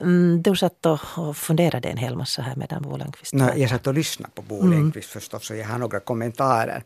[0.00, 3.86] Mm, du satt och funderade en hel massa här medan Bo Lönnqvist no, Jag satt
[3.86, 4.70] och lyssnade på Bo mm.
[4.70, 6.82] Lönnqvist förstås och jag har några kommentarer.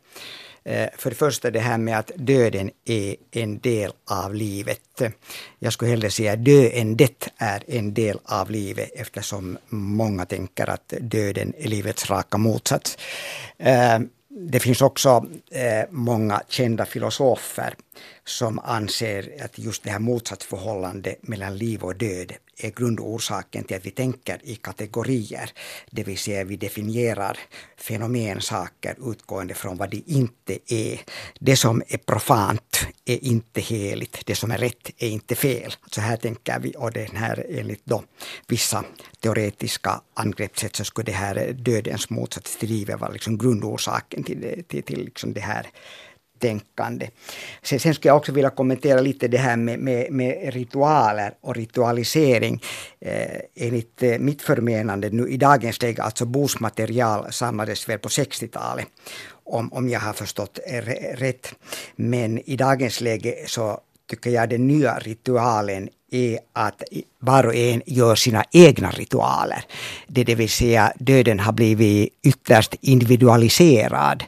[0.65, 5.03] Eh, för det första det här med att döden är en del av livet.
[5.59, 11.53] Jag skulle hellre säga döendet är en del av livet eftersom många tänker att döden
[11.59, 12.99] är livets raka motsats.
[13.59, 13.99] Eh,
[14.41, 17.75] det finns också eh, många kända filosofer
[18.25, 23.87] som anser att just det här motsatsförhållandet mellan liv och död är grundorsaken till att
[23.87, 25.51] vi tänker i kategorier.
[25.91, 27.39] Det vill säga vi definierar
[27.77, 31.01] fenomen, saker utgående från vad de inte är.
[31.39, 35.73] Det som är profant är inte heligt, det som är rätt är inte fel.
[35.91, 38.05] Så här tänker vi och den här enligt då
[38.47, 38.85] vissa
[39.21, 44.69] teoretiska angreppssätt så skulle det här dödens motsats till livet vara liksom grundorsaken till, det,
[44.69, 45.67] till, till liksom det här
[46.39, 47.11] tänkande.
[47.63, 51.57] Sen, sen skulle jag också vilja kommentera lite det här med, med, med ritualer och
[51.57, 52.63] ritualisering.
[53.01, 58.87] Eh, enligt eh, mitt förmenande nu i dagens läge, alltså bosmaterial samlades väl på 60-talet
[59.45, 60.83] om, om jag har förstått eh,
[61.17, 61.55] rätt.
[61.97, 66.83] Men i dagens läge så tycker jag den nya ritualen är att
[67.19, 69.65] var och en gör sina egna ritualer.
[70.07, 74.25] Det, det vill säga döden har blivit ytterst individualiserad.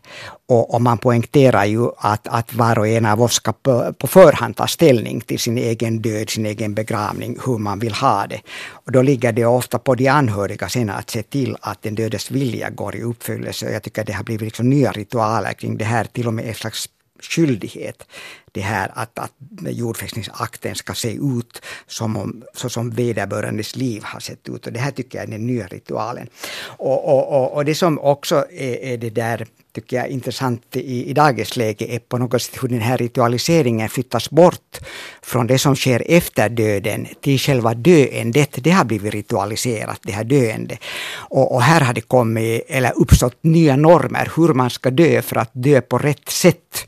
[0.50, 4.06] Och, och man poängterar ju att, att var och en av oss ska på, på
[4.06, 8.40] förhand ta ställning till sin egen död, sin egen begravning, hur man vill ha det.
[8.70, 12.30] Och då ligger det ofta på de anhöriga sen att se till att den dödes
[12.30, 13.70] vilja går i uppfyllelse.
[13.70, 16.54] Jag tycker det har blivit liksom nya ritualer kring det här, till och med en
[16.54, 16.88] slags
[17.22, 18.06] skyldighet
[18.52, 24.20] det här att, att jordfästningsakten ska se ut som, om, så som vederbörandes liv har
[24.20, 24.66] sett ut.
[24.66, 26.28] Och det här tycker jag är den nya ritualen.
[26.62, 31.11] Och, och, och, och det som också är, är, det där tycker jag intressant i,
[31.11, 34.78] i dagens läge är på något sätt hur den här ritualiseringen flyttas bort
[35.22, 38.59] från det som sker efter döden till själva döendet.
[38.64, 40.78] Det har blivit ritualiserat, det här döendet.
[41.14, 45.37] Och, och här har det kommit, eller uppstått nya normer hur man ska dö för
[45.37, 46.87] att dö på rätt sätt.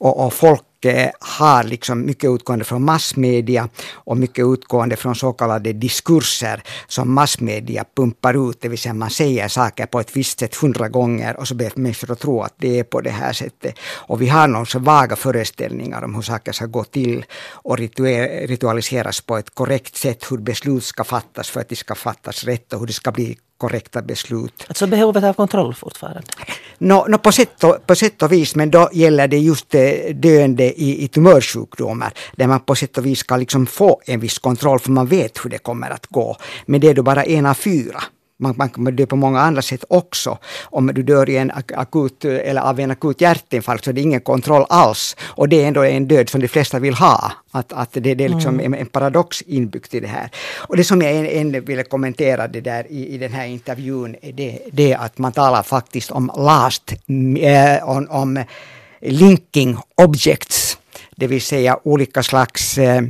[0.00, 5.32] Och, och folk eh, har liksom mycket utgående från massmedia och mycket utgående från så
[5.32, 10.38] kallade diskurser som massmedia pumpar ut, det vill säga man säger saker på ett visst
[10.38, 13.32] sätt hundra gånger och så ber människor att tro att det är på det här
[13.32, 13.74] sättet.
[13.82, 19.20] Och vi har någon så vaga föreställningar om hur saker ska gå till och ritualiseras
[19.20, 22.80] på ett korrekt sätt, hur beslut ska fattas för att de ska fattas rätt och
[22.80, 24.64] hur det ska bli korrekta beslut.
[24.68, 26.22] Alltså behovet av kontroll fortfarande?
[26.82, 30.14] No, no, på, sätt och, på sätt och vis, men då gäller det just eh,
[30.14, 34.38] döende i, i tumörsjukdomar där man på sätt och vis ska liksom få en viss
[34.38, 36.36] kontroll för man vet hur det kommer att gå.
[36.66, 38.02] Men det är då bara en av fyra
[38.40, 40.38] man, man kan dö på många andra sätt också.
[40.62, 44.20] Om du dör i en akut, eller av en akut hjärtinfarkt så är det ingen
[44.20, 45.16] kontroll alls.
[45.22, 47.32] Och det är ändå en död som de flesta vill ha.
[47.50, 48.74] Att, att det, det är liksom mm.
[48.74, 50.30] en, en, paradox inbyggt i det här.
[50.68, 54.32] Och det som jag än ville kommentera det där i, i den här intervjun, är
[54.32, 56.92] det, det att man talar faktiskt om last,
[57.40, 58.44] äh, om, om
[59.00, 60.78] linking objects,
[61.16, 63.02] det vill säga olika slags äh,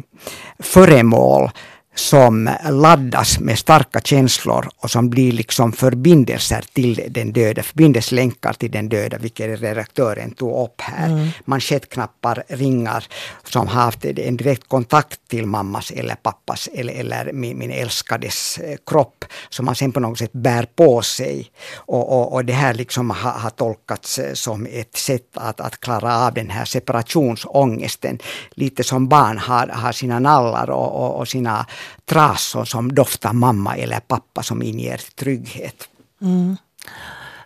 [0.58, 1.50] föremål
[1.94, 8.70] som laddas med starka känslor och som blir liksom förbindelser till den döda, förbindelselänkar till
[8.70, 11.08] den döda, vilket redaktören tog upp här.
[11.08, 11.28] Mm.
[11.44, 13.04] Manschettknappar, ringar
[13.44, 18.58] som har haft en direkt kontakt till mammas eller pappas eller, eller min, min älskades
[18.58, 21.50] eh, kropp, som man sen på något sätt bär på sig.
[21.74, 25.80] Och, och, och det här liksom har, har tolkats eh, som ett sätt att, att
[25.80, 28.18] klara av den här separationsångesten.
[28.50, 31.66] Lite som barn har, har sina nallar och, och, och sina
[32.04, 35.88] trasor som doftar mamma eller pappa som inger trygghet.
[36.20, 36.56] Mm.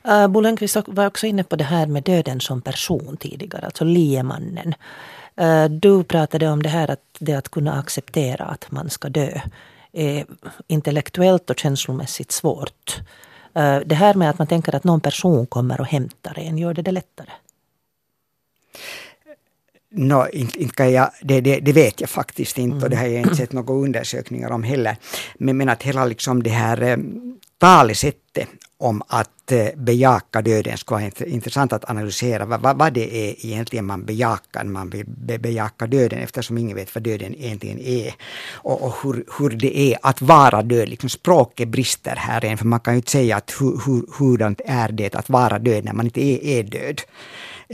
[0.05, 3.67] Äh, uh, Bo Lönnqvist var också inne på det här med döden som person tidigare,
[3.67, 4.75] alltså liemannen.
[5.41, 9.41] Uh, du pratade om det här att det att kunna acceptera att man ska dö
[9.93, 10.27] är
[10.67, 13.01] intellektuellt och känslomässigt svårt.
[13.59, 16.75] Uh, det här med att man tänker att någon person kommer och hämtar en, gör
[16.75, 17.31] det det lättare?
[19.97, 23.21] No, inte, inte jag, det, det, det, vet jag faktiskt inte och det har jag
[23.23, 24.97] inte sett några undersökningar om heller.
[25.39, 26.97] Men, men att hela liksom det här eh,
[27.59, 33.47] talesättet om att eh, bejaka döden skulle vara intressant att analysera vad, vad det är
[33.47, 37.79] egentligen man bejakar när man vill be, bejaka döden eftersom ingen vet vad döden egentligen
[37.79, 38.15] är.
[38.53, 40.89] Och, och hur, hur det är att vara död.
[40.89, 44.61] Liksom språket brister här än för man kan ju inte säga att hur, hur, hurdant
[44.65, 47.01] är det att vara död när man inte är, är död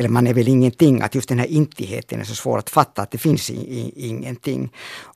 [0.01, 3.03] eller man är väl ingenting, att just den här intigheten är så svår att fatta
[3.03, 4.72] att det finns i, i, ingenting.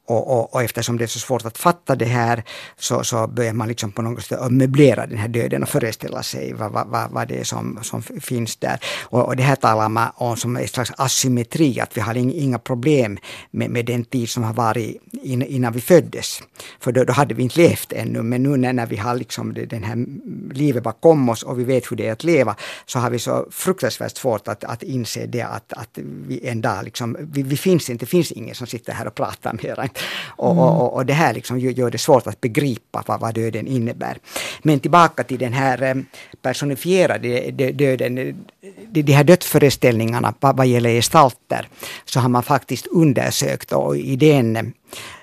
[0.06, 2.44] Och, och, och, eftersom det är så svårt att fatta det här
[2.78, 6.52] så, så börjar man liksom på något sätt möblera den här döden och föreställa sig
[6.52, 8.78] vad, vad, vad det är som, som finns där.
[9.02, 12.58] Och, och det här talar man om som en slags asymmetri, att vi har inga
[12.58, 13.18] problem
[13.50, 16.42] med, med den tid som har varit innan vi föddes.
[16.80, 19.54] För då, då, hade vi inte levt ännu, men nu när, när vi har liksom
[19.54, 20.06] det, den här
[20.54, 23.46] livet bakom oss och vi vet hur det är att leva, så har vi så
[23.50, 25.98] fruktansvärt svårt att, att inse det att, att
[26.28, 29.14] vi en dag liksom, vi, vi finns inte, det finns ingen som sitter här och
[29.14, 29.78] pratar med
[30.36, 30.64] och, mm.
[30.64, 34.18] och, och, det här liksom gör det svårt att begripa vad, vad döden innebär.
[34.62, 35.94] Men tillbaka till den här eh,
[36.42, 38.44] personifierade döden,
[38.88, 41.68] de här dödsföreställningarna vad gäller gestalter,
[42.04, 44.56] så har man faktiskt undersökt och idén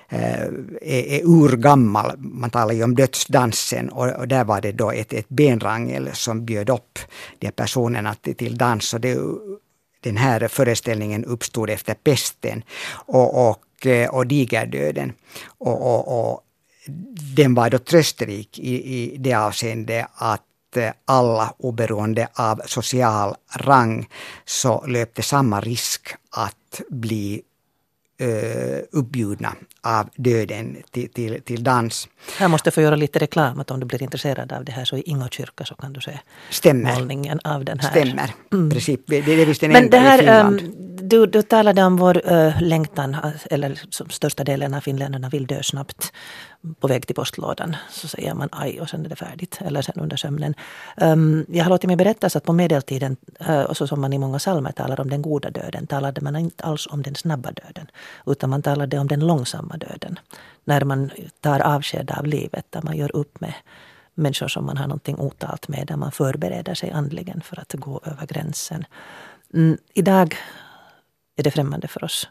[0.09, 0.43] eh,
[0.81, 2.11] är, urgammal.
[2.17, 6.45] Man talar ju om dödsdansen och, och, där var det då ett, ett benrangel som
[6.45, 6.99] bjöd upp
[7.39, 8.93] de här personerna till, till dans.
[8.93, 9.17] Och det,
[10.01, 12.63] den här föreställningen uppstod efter pesten.
[12.91, 15.13] Och, och eh, och digerdöden.
[15.57, 16.41] Och, och, och
[17.35, 24.09] den var då trösterik i, i det avseendet att eh, alla oberoende av social rang
[24.45, 27.41] så löpte samma risk att bli
[28.21, 32.07] uh, uppbjudna av döden till, till, till dans.
[32.37, 34.85] Här måste jag få göra lite reklam att om du blir intresserad av det här
[34.85, 36.19] så i Ingå kyrka så kan du se
[36.49, 36.93] Stämmer.
[36.93, 37.89] målningen av den här.
[37.89, 38.69] Stämmer, mm.
[38.69, 38.99] precis.
[39.07, 40.45] Det, är visst den Men det här.
[40.45, 40.59] Um,
[41.01, 43.17] du, du talade om vår uh, längtan,
[43.49, 46.13] eller som största delen av finländarna vill dö snabbt.
[46.79, 49.59] På väg till postlådan så säger man aj och sen är det färdigt.
[49.61, 50.53] Eller sen under sömnen.
[50.97, 53.17] Um, jag har låtit mig berättas att på medeltiden,
[53.49, 56.63] uh, så som man i många psalmer talar om den goda döden, talade man inte
[56.63, 57.87] alls om den snabba döden.
[58.25, 60.19] Utan man talade om den långsamma döden.
[60.63, 61.09] När man
[61.39, 63.53] tar avsked av livet, där man gör upp med
[64.13, 68.01] människor som man har någonting otalt med, där man förbereder sig andligen för att gå
[68.03, 68.85] över gränsen.
[69.53, 70.35] Mm, idag
[71.35, 72.27] är det främmande för oss.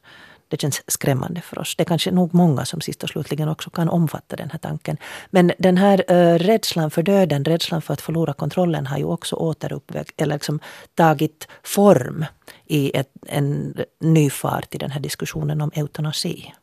[0.51, 1.77] Det känns skrämmande för oss.
[1.77, 4.97] Det är kanske nog många som sist och slutligen också kan omfatta den här tanken.
[5.31, 9.37] Men den här uh, rädslan för döden, rädslan för att förlora kontrollen har ju också
[9.37, 10.61] återuppväckt, eller liksom
[10.95, 12.25] tagit form
[12.67, 16.55] i ett, en ny fart i den här diskussionen om eutanasi.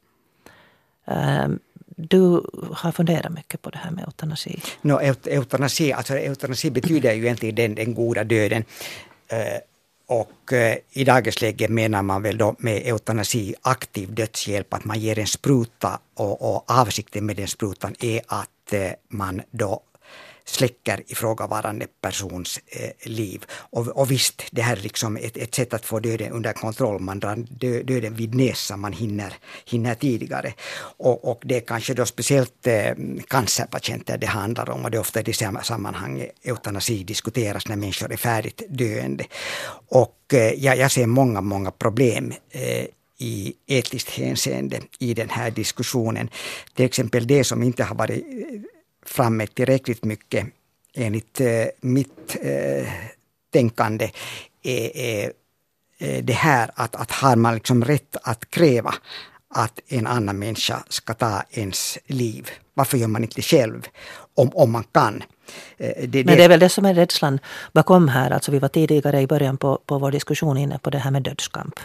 [1.12, 1.48] Uh,
[1.98, 4.62] du har funderat mycket på det här med eutanasi.
[4.82, 8.64] No, eutanasi, alltså eutanasi betyder ju egentligen den, den goda döden.
[9.34, 9.60] Uh,
[10.08, 15.00] och eh, i dagens läge menar man väl då med eutanasi aktiv dödshjälp att man
[15.00, 19.82] ger en spruta och, och avsikten med den sprutan är att eh, man då
[20.50, 23.46] släcker ifrågavarande persons eh, liv.
[23.50, 27.00] Och, och visst, det här är liksom ett, ett sätt att få döden under kontroll.
[27.00, 29.34] Man drar dö, döden vid näsan, man hinner,
[29.66, 30.54] hinner tidigare.
[30.98, 32.94] Och, och det är kanske då speciellt eh,
[33.28, 38.12] cancerpatienter det handlar om och det är ofta i det sammanhanget eutanasi diskuteras när människor
[38.12, 39.26] är färdigt döende.
[39.90, 42.86] Och eh, jag, jag ser många, många problem eh,
[43.20, 46.30] i etiskt hänseende i den här diskussionen.
[46.74, 48.77] Till exempel det som inte har varit eh,
[49.08, 50.48] framme tillräckligt mycket
[50.94, 52.88] enligt eh, mitt eh,
[53.54, 54.10] tänkande
[54.64, 55.32] är, är,
[56.22, 58.94] det här att, att har man liksom rätt att kräva
[59.50, 62.50] att en annan människa ska ta ens liv.
[62.74, 63.88] Varför gör man inte själv
[64.36, 65.24] om, om man kan?
[65.78, 67.40] Eh, det, Men det är väl det som är rädslan
[67.74, 68.32] bakom här.
[68.32, 71.24] Alltså vi var tidigare i början på, på vår diskussion inne på det här med
[71.24, 71.80] dödskamp.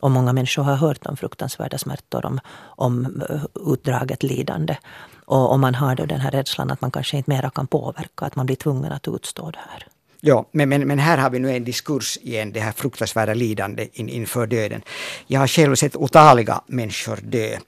[0.00, 4.76] Och många människor har hört om fruktansvärda smärtor, om, om eh, utdraget lidande.
[5.24, 8.26] Och om man har då den här rädslan att man kanske inte mera kan påverka,
[8.26, 9.86] att man blir tvungen att utstå det här.
[10.20, 13.88] Ja, men, men, men här har vi nu en diskurs igen, det här fruktansvärda lidande
[13.92, 14.82] in, inför döden.
[15.26, 17.58] Jag har själv sett otaliga människor dö.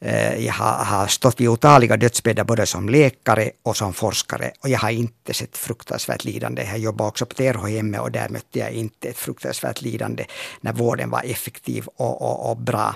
[0.00, 4.68] Eh, jag har, har stått vid otaliga dödsbäddar både som läkare och som forskare och
[4.68, 6.64] jag har inte sett fruktansvärt lidande.
[6.64, 10.24] Jag jobbade också på TRHM och där mötte jag inte ett fruktansvärt lidande
[10.60, 12.94] när vården var effektiv och, och, och bra.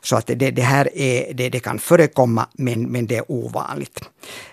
[0.00, 4.00] Så att det, det här är, det, det, kan förekomma men, men det är ovanligt.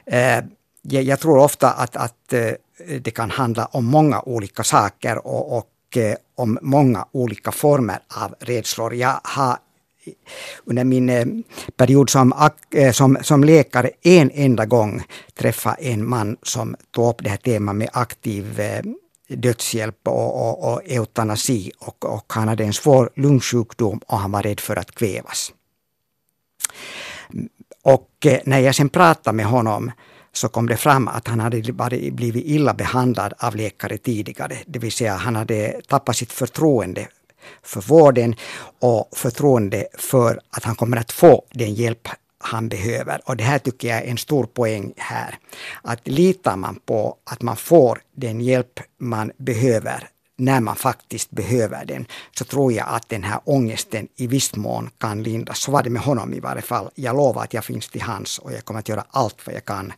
[0.06, 0.40] Eh,
[0.82, 2.52] jag, jag tror ofta att, att eh,
[3.00, 5.68] det kan handla om många olika saker och, och
[6.36, 8.94] om många olika former av rädslor.
[8.96, 9.58] Jag har
[10.66, 11.26] under min eh,
[11.78, 12.34] period som,
[12.76, 17.38] eh, som, som läkare en enda gång träffa en man som tog upp det här
[17.38, 18.82] temat med aktiv eh,
[19.28, 24.44] dödshjälp och, och, och eutanasi och, och han hade en svår lungsjukdom och han var
[24.44, 25.54] rädd för att kvävas.
[27.84, 29.92] Och när jag sen pratade med honom
[30.34, 31.62] så kom det fram att han hade
[32.12, 34.58] blivit illa behandlad av läkare tidigare.
[34.66, 37.08] Det vill säga han hade tappat sitt förtroende
[37.64, 38.36] för vården
[38.80, 42.08] och förtroende för att han kommer att få den hjälp
[42.40, 43.22] han behöver.
[43.26, 45.38] Och det här tycker jag är en stor poäng här.
[45.82, 50.10] Att litar man på att man får den hjälp man behöver
[50.40, 52.06] när man faktiskt behöver den,
[52.38, 55.60] så tror jag att den här ångesten i viss mån kan lindras.
[55.60, 56.90] Så var det med honom i varje fall.
[56.96, 59.66] Jag lovar att jag finns till hands och jag kommer att göra allt vad jag
[59.66, 59.94] kan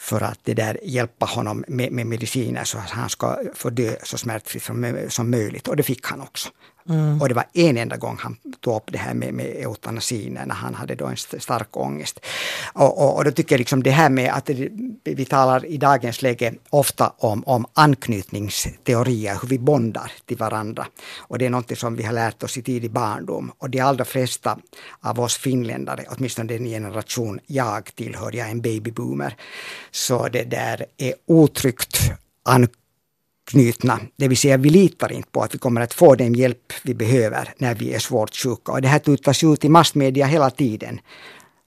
[0.00, 3.96] för att det där hjälpa honom med, med mediciner så att han ska få dö
[4.02, 5.68] så smärtfritt som, som möjligt.
[5.68, 6.48] Och det fick han också.
[6.88, 7.20] Mm.
[7.20, 10.54] Och det var en enda gång han tog upp det här med, med eutanasi när
[10.54, 12.20] han hade då en stark ångest.
[12.72, 14.50] Och, och, och då tycker jag liksom det här med att
[15.04, 20.86] vi talar i dagens läge ofta om, om anknytningsteorier, hur vi bondar till varandra.
[21.18, 23.52] Och det är något som vi har lärt oss i tidig barndom.
[23.58, 24.58] Och de allra flesta
[25.00, 29.36] av oss finländare, åtminstone den generation jag tillhör, jag är en babyboomer,
[29.90, 31.98] så det där är otryggt
[32.44, 32.68] an
[33.50, 34.00] knutna.
[34.16, 36.94] Det vill säga vi litar inte på att vi kommer att få den hjälp vi
[36.94, 38.72] behöver när vi är svårt sjuka.
[38.72, 41.00] Och det här tutas ut i massmedia hela tiden.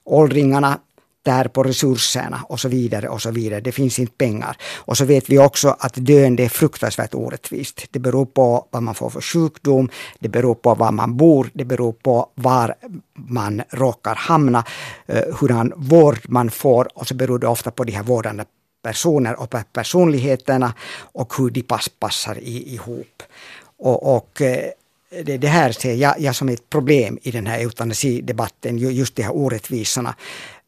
[0.04, 0.78] Åldringarna
[1.24, 3.60] tär på resurserna och så vidare och så vidare.
[3.60, 4.56] Det finns inte pengar.
[4.86, 7.86] Och så vet vi också att döende är fruktansvärt orättvist.
[7.90, 11.64] Det beror på vad man får för sjukdom, det beror på var man bor, det
[11.64, 12.74] beror på var
[13.14, 14.64] man råkar hamna,
[15.06, 18.44] eh, hurdan vård man får och så beror det ofta på de här vårdande
[18.84, 20.74] personer och personligheterna
[21.12, 23.22] och hur de pass, passar i, ihop.
[23.78, 24.70] Och, och eh,
[25.24, 29.22] det, det, här ser jag, jag, som ett problem i den här eutanasidebatten, just de
[29.22, 30.14] här orättvisorna.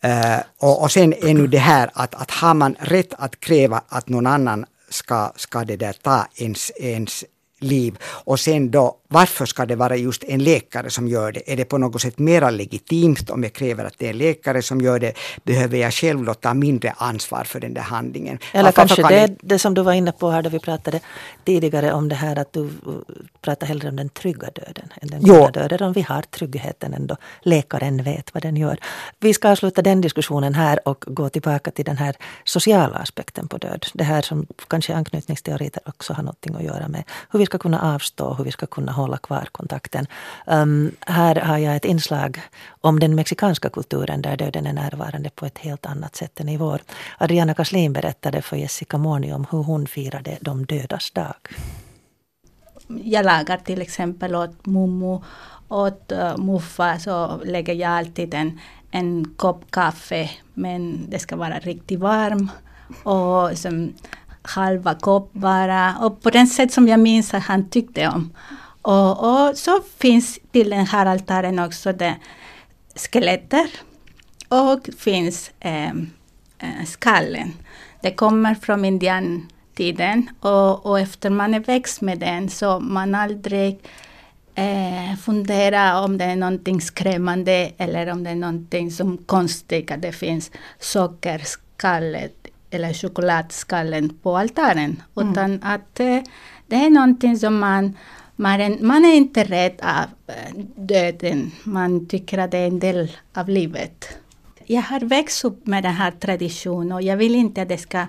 [0.04, 3.82] Uh, och, och sen är nu det här att, att har man rätt att kräva
[3.88, 7.24] att någon annan ska, ska det där ta ens, ens
[7.60, 7.98] liv.
[8.24, 11.52] Och sen då, varför ska det vara just en läkare som gör det?
[11.52, 14.62] Är det på något sätt mera legitimt om jag kräver att det är en läkare
[14.62, 15.12] som gör det?
[15.44, 18.38] Behöver jag själv då ta mindre ansvar för den där handlingen?
[18.52, 19.36] Eller varför kanske kan det, jag...
[19.40, 21.00] det som du var inne på här då vi pratade
[21.44, 22.70] tidigare om det här att du
[23.40, 25.82] pratar hellre om den trygga döden än den goda döden.
[25.88, 27.16] Om vi har tryggheten ändå.
[27.42, 28.78] Läkaren vet vad den gör.
[29.20, 33.59] Vi ska avsluta den diskussionen här och gå tillbaka till den här sociala aspekten på
[33.59, 33.86] död.
[33.94, 37.04] Det här som kanske anknytningsteorier också har någonting att göra med.
[37.30, 40.07] Hur vi ska kunna avstå, hur vi ska kunna hålla kvar kontakten.
[40.47, 42.40] Um, här har jag ett inslag
[42.80, 46.57] om den mexikanska kulturen där döden är närvarande på ett helt annat sätt än i
[46.57, 46.80] vår.
[47.18, 51.34] Adriana Kaslin berättade för Jessica Morni om hur hon firade de dödas dag.
[52.88, 55.24] Jag lagar till exempel åt mummo,
[55.68, 61.59] åt uh, muffa så lägger jag alltid en, en kopp kaffe men det ska vara
[61.59, 62.51] riktigt varm.
[63.03, 63.92] Och som
[64.47, 65.97] halva kopp bara.
[66.01, 68.30] Och på den sätt som jag minns att han tyckte om.
[68.87, 72.16] Och, och så finns till den här altaren också det
[72.95, 73.66] skeletter.
[74.49, 75.93] Och finns eh,
[76.87, 77.53] skallen.
[78.01, 80.28] Det kommer från indiantiden.
[80.41, 83.78] Och, och efter man är växt med den så man aldrig
[84.55, 90.03] eh, fundera om det är någonting skrämmande eller om det är någonting som konstigt att
[90.03, 95.03] det finns sockerskallet eller chokladskallen på altaren.
[95.16, 95.30] Mm.
[95.30, 96.20] Utan att eh,
[96.66, 97.95] det är någonting som man
[98.37, 101.53] man är, man är inte rädd av eh, döden.
[101.64, 104.18] Man tycker att det är en del av livet.
[104.66, 108.07] Jag har växt upp med den här traditionen och jag vill inte att det ska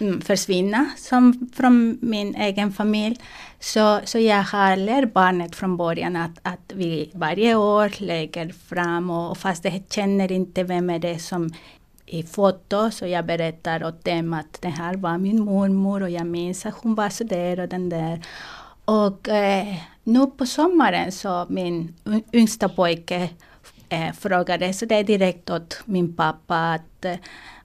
[0.00, 3.16] mm, försvinna som från min egen familj.
[3.60, 9.10] Så, så jag har lärt barnet från början att, att vi varje år lägger fram
[9.10, 11.50] och fast det känner inte vem är det som
[12.06, 16.26] i foto så jag berättar åt dem att det här var min mormor och jag
[16.26, 18.20] minns att hon var så där och den där.
[18.88, 21.94] Och eh, nu på sommaren så min
[22.32, 23.30] yngsta pojke
[23.88, 27.16] eh, frågade så det är direkt åt min pappa att eh,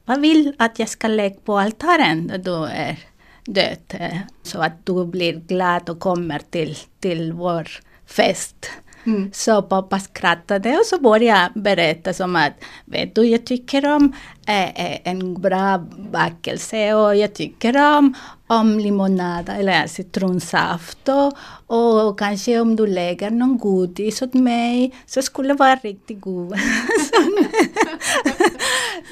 [0.05, 2.99] vad vill att jag ska lägga på altären när du är
[3.45, 3.78] död?
[3.88, 7.67] Eh, så att du blir glad och kommer till, till vår
[8.05, 8.71] fest.
[9.05, 9.32] Mm.
[9.34, 12.53] Så pappa skrattade och så började jag berätta som att,
[12.86, 14.15] vet du, jag tycker om
[14.47, 15.78] äh, en bra
[16.11, 18.13] bakelse och jag tycker om,
[18.60, 21.34] om limonada eller citronsaft och,
[21.68, 26.54] och kanske om du lägger någon godis åt mig så skulle det vara riktigt god.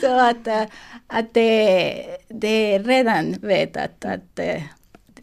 [0.01, 0.63] så att, eh,
[1.07, 4.61] att det, det redan vet att, att eh,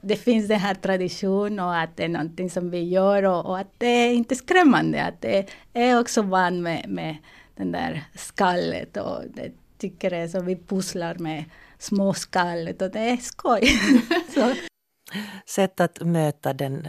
[0.01, 3.59] det finns den här traditionen och att det är någonting som vi gör och, och,
[3.59, 5.05] att det är inte skrämmande.
[5.05, 7.17] Att det är också van med, med
[7.57, 11.45] den där skallet och det tycker jag som vi pusslar med
[11.79, 13.81] små skallet och det är skoj.
[15.47, 16.89] Sätt att möta den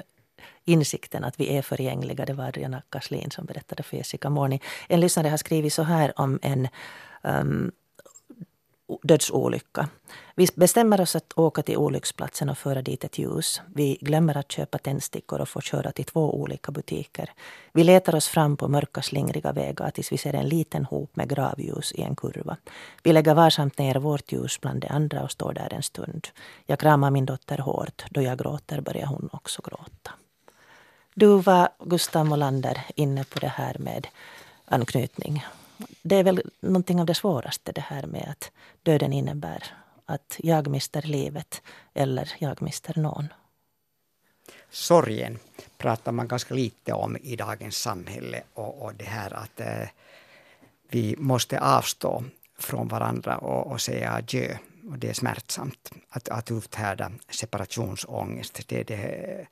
[0.65, 2.25] insikten att vi är förgängliga.
[2.25, 4.61] Det var Rihanna Kaslin som berättade för Jessica Morni.
[4.87, 6.67] En lyssnare har skrivit så här om en
[7.23, 7.71] um,
[9.03, 9.89] dödsolycka.
[10.35, 13.61] Vi bestämmer oss att åka till olycksplatsen och föra dit ett ljus.
[13.75, 17.31] Vi glömmer att köpa tändstickor och får köra till två olika butiker.
[17.73, 21.29] Vi letar oss fram på mörka slingriga vägar tills vi ser en liten hop med
[21.29, 22.57] gravljus i en kurva.
[23.03, 26.27] Vi lägger varsamt ner vårt ljus bland de andra och står där en stund.
[26.65, 28.05] Jag kramar min dotter hårt.
[28.09, 30.11] Då jag gråter börjar hon också gråta.
[31.13, 34.07] Du var, Gustav Molander, inne på det här med
[34.65, 35.45] anknytning
[36.01, 38.51] det är väl någonting av det svåraste det här med att
[38.83, 39.63] döden innebär
[40.05, 41.61] att jag mister livet
[41.93, 43.27] eller jag mister någon.
[44.69, 45.39] Sorgen
[45.77, 49.87] pratar man ganska lite om i dagens samhälle och, och det här att eh,
[50.89, 52.23] vi måste avstå
[52.59, 54.57] från varandra och, och säga adjö.
[54.89, 58.67] Och det är smärtsamt att, att uthärda separationsångest.
[58.67, 59.47] Det, det,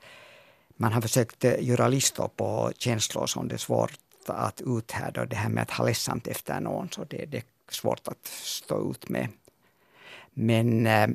[0.75, 3.99] man har försökt eh, göra listor på känslor som det är svårt
[4.34, 8.07] att uthärda det här med att ha ledsamt efter någon, så det, det är svårt
[8.07, 9.28] att stå ut med.
[10.34, 11.07] Men äh,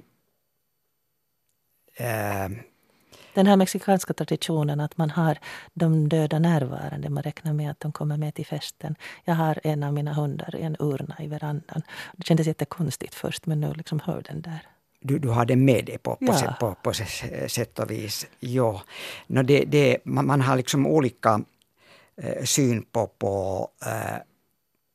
[3.34, 5.38] den här mexikanska traditionen att man har
[5.74, 7.08] de döda närvarande.
[7.08, 8.94] Man räknar med att de kommer med till festen.
[9.24, 11.82] Jag har en av mina hundar i en urna i verandan.
[12.12, 14.66] Det kändes jättekonstigt först men nu liksom hör den där.
[15.00, 16.38] Du, du har den med dig på, på, ja.
[16.38, 16.92] sätt, på, på
[17.48, 18.26] sätt och vis.
[18.40, 18.82] Ja.
[19.26, 21.40] No, det, det, man, man har liksom olika
[22.16, 24.20] Eh, syn på, på eh,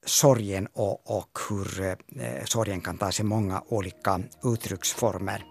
[0.06, 5.46] sorgen och, och hur eh, sorgen kan ta sig många olika uttrycksformer.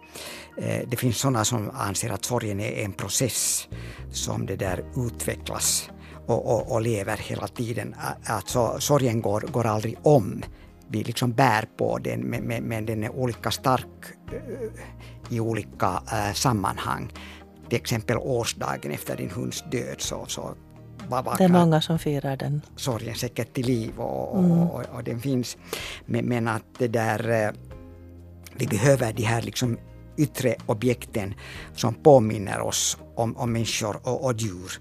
[0.59, 3.69] Eh, det finns sådana som anser att sorgen är en process
[4.13, 5.91] som det där utvecklas
[6.27, 7.95] och, och, och lever hela tiden.
[8.27, 10.43] Alltså sorgen går, går aldrig om.
[10.89, 16.03] Vi liksom bär på den men, men den är olika stark eh, i olika
[16.35, 17.13] sammanhang
[17.69, 20.55] till exempel årsdagen efter din hunds död så, så
[21.39, 22.63] det är många som firar den.
[22.77, 24.61] Sorgen säkert till liv och, mm.
[24.61, 25.57] och, och, den finns.
[26.07, 27.51] Men, men, att det där, eh,
[28.53, 29.79] vi behöver de här liksom
[30.17, 31.35] yttre objekten
[31.75, 34.73] som påminner oss om, om människor och, och djur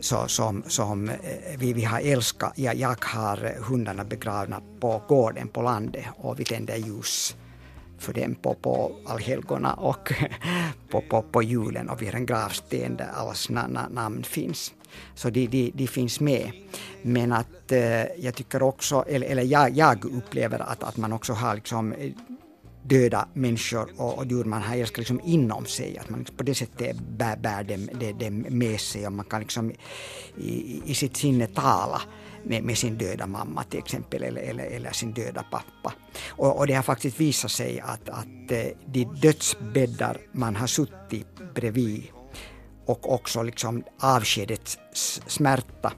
[0.00, 1.16] så, som, som eh,
[1.58, 2.52] vi, vi har älskat.
[2.56, 7.36] Jag, jag har hundarna begravna på gården på landet och vi tänder ljus
[7.98, 10.12] för dem på, på allhelgona och
[10.90, 14.72] på, på, på julen och vi har en gravsten där allas na, na, namn finns.
[15.14, 16.50] Så de, de, de finns med.
[17.02, 21.32] Men att eh, jag tycker också, eller, eller jag, jag, upplever att, att man också
[21.32, 22.10] har liksom eh,
[22.88, 25.98] döda människor och, och djur man har älskat liksom inom sig.
[25.98, 29.24] Att man liksom på det sättet bär, bär dem, det, det med sig och man
[29.24, 29.72] kan liksom
[30.36, 32.00] i, i sitt sinne tala
[32.42, 35.94] med, med, sin döda mamma till exempel eller, eller, eller sin döda pappa.
[36.28, 41.26] Och, och, det har faktiskt visat sig att, att eh, de dödsbäddar man har suttit
[41.54, 42.04] bredvid
[42.86, 44.78] och också liksom avskedets
[45.26, 45.92] smärta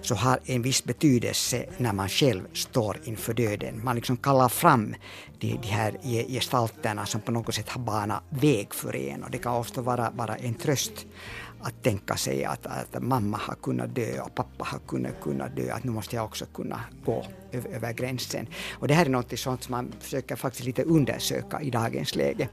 [0.00, 3.84] så har en viss betydelse när man själv står inför döden.
[3.84, 4.94] Man liksom kallar fram
[5.38, 9.38] de, de här gestalterna som på något sätt har banat väg för en och det
[9.38, 11.06] kan också vara, vara en tröst
[11.60, 15.72] att tänka sig att, att mamma har kunnat dö och pappa har kunnat, kunnat dö,
[15.72, 18.46] att nu måste jag också kunna gå över, över gränsen.
[18.72, 22.48] Och det här är något sånt som man försöker faktiskt lite undersöka i dagens läge.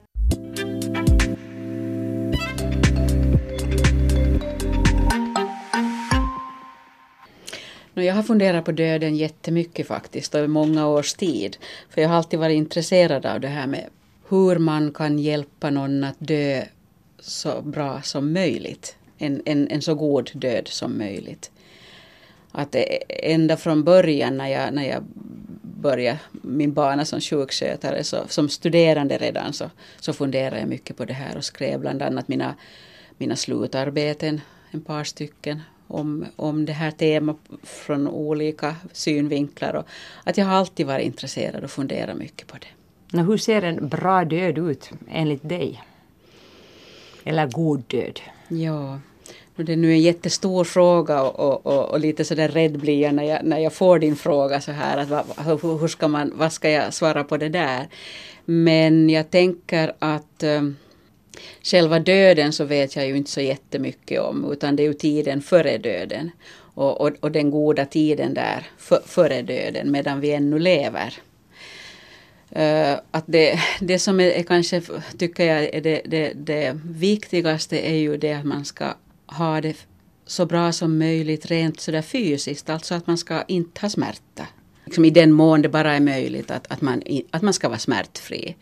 [7.94, 11.58] Jag har funderat på döden jättemycket faktiskt, och i många års tid.
[11.90, 13.90] För jag har alltid varit intresserad av det här med
[14.30, 16.64] hur man kan hjälpa någon att dö
[17.20, 18.96] så bra som möjligt.
[19.18, 21.52] En, en, en så god död som möjligt.
[22.52, 25.04] Att e, ända från början när jag, när jag
[25.62, 29.70] började min bana som sjukskötare, så, som studerande redan, så,
[30.00, 32.56] så funderade jag mycket på det här och skrev bland annat mina,
[33.18, 35.62] mina slutarbeten, en par stycken,
[35.92, 39.74] om, om det här temat från olika synvinklar.
[39.74, 39.86] Och
[40.24, 42.58] att jag har alltid varit intresserad och funderat mycket på
[43.12, 43.22] det.
[43.22, 45.84] hur ser en bra död ut enligt dig?
[47.24, 48.20] Eller god död?
[48.48, 49.00] Ja,
[49.56, 53.16] det är nu en jättestor fråga och, och, och, och lite sådär rädd blir jag
[53.16, 54.98] när, jag när jag får din fråga så här.
[54.98, 57.88] Att vad, hur ska man, vad ska jag svara på det där?
[58.46, 60.76] Men jag tänker att um,
[61.64, 65.42] själva döden så vet jag ju inte så jättemycket om utan det är ju tiden
[65.42, 66.32] före döden.
[66.74, 71.14] Och, och, och den goda tiden där för, före döden medan vi ännu lever.
[72.56, 74.82] Uh, att det, det som är, är, kanske,
[75.18, 78.94] tycker jag, är det, det, det viktigaste är ju det att man ska
[79.26, 79.76] ha det
[80.26, 84.48] så bra som möjligt rent sådär fysiskt, alltså att man ska inte ha smärta.
[84.86, 87.80] Liksom I den mån det bara är möjligt att, att, man, att man ska vara
[87.80, 88.56] smärtfri.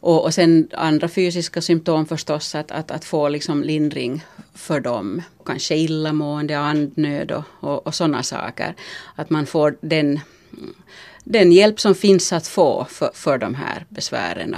[0.00, 4.24] Och, och sen andra fysiska symptom förstås, att, att, att få liksom lindring
[4.54, 5.22] för dem.
[5.44, 8.74] Kanske illamående, andnöd och, och, och sådana saker.
[9.14, 10.20] Att man får den,
[11.24, 14.56] den hjälp som finns att få för, för de här besvären.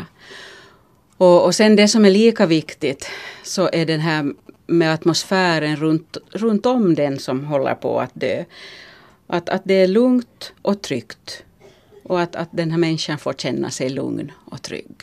[1.17, 3.11] Och, och sen det som är lika viktigt
[3.43, 4.33] så är den här
[4.67, 8.45] med atmosfären runt, runt om den som håller på att dö.
[9.27, 11.45] Att, att det är lugnt och tryggt.
[12.03, 14.95] Och att, att den här människan får känna sig lugn och trygg.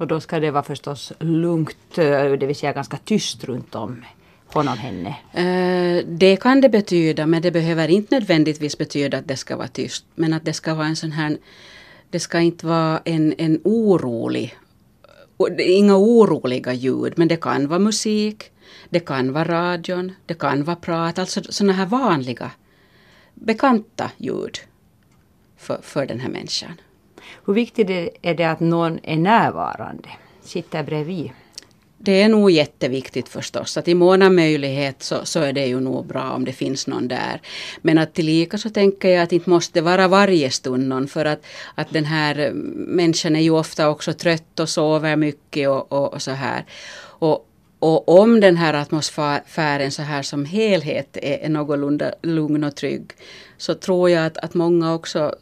[0.00, 4.04] Och då ska det vara förstås lugnt, eh, det vill säga ganska tyst runt om
[4.46, 5.16] honom, henne?
[5.32, 9.68] Eh, det kan det betyda, men det behöver inte nödvändigtvis betyda att det ska vara
[9.68, 10.04] tyst.
[10.14, 11.38] Men att det ska vara en sån här,
[12.10, 14.54] det ska inte vara en, en orolig,
[15.58, 18.50] inga oroliga ljud, men det kan vara musik,
[18.90, 22.50] det kan vara radion, det kan vara prat, alltså sådana här vanliga
[23.34, 24.58] bekanta ljud
[25.56, 26.80] för, för den här människan.
[27.46, 27.90] Hur viktigt
[28.22, 30.08] är det att någon är närvarande,
[30.42, 31.30] sitter bredvid?
[32.02, 33.76] Det är nog jätteviktigt förstås.
[33.76, 36.86] Att i mån av möjlighet så, så är det ju nog bra om det finns
[36.86, 37.40] någon där.
[37.82, 41.08] Men att tillika så tänker jag att det inte måste vara varje stund någon.
[41.08, 45.92] För att, att den här människan är ju ofta också trött och sover mycket och,
[45.92, 46.64] och, och så här.
[47.02, 47.46] Och,
[47.78, 53.10] och om den här atmosfären så här som helhet är, någorlunda lugn och trygg
[53.56, 55.34] så tror jag att, att många också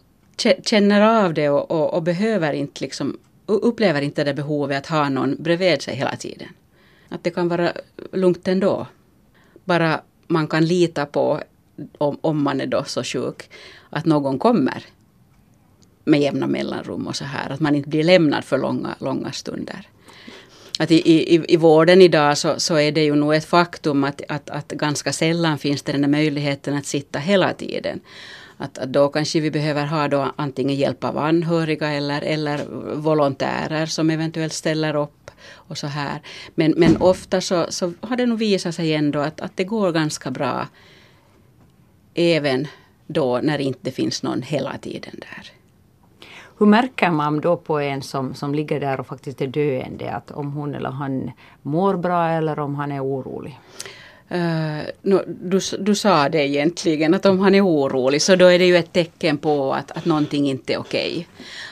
[0.62, 5.09] känner av det och, och, och behöver inte liksom, upplever inte det behovet att ha
[5.09, 6.49] någon bredvid sig hela tiden.
[7.09, 7.72] Att det kan vara
[8.12, 8.86] lugnt ändå.
[9.64, 11.41] Bara man kan lita på,
[11.99, 13.51] om, om man är då så sjuk,
[13.91, 14.84] att någon kommer
[16.05, 17.51] med jämna mellanrum och så här.
[17.51, 19.89] Att man inte blir lämnad för långa, långa stunder
[20.78, 24.22] att i, i, i vården idag så, så är det ju nog ett faktum att,
[24.28, 28.01] att, att ganska sällan finns det den där möjligheten att sitta hela tiden.
[28.59, 33.86] Att, att då kanske vi behöver ha då antingen hjälp av anhöriga eller, eller volontärer
[33.86, 36.20] som eventuellt ställer upp och så här.
[36.54, 39.92] Men, men ofta så, så har det nog visat sig ändå att, att det går
[39.92, 40.66] ganska bra
[42.14, 42.66] även
[43.06, 45.52] då när det inte finns någon hela tiden där.
[46.59, 50.30] Hur märker man då på en som, som ligger där och faktiskt är döende att
[50.30, 51.30] om hon eller han
[51.62, 53.61] mår bra eller om han är orolig?
[54.33, 58.59] Uh, no, du, du sa det egentligen att om han är orolig så då är
[58.59, 61.11] det ju ett tecken på att, att någonting inte är okej.
[61.11, 61.24] Okay.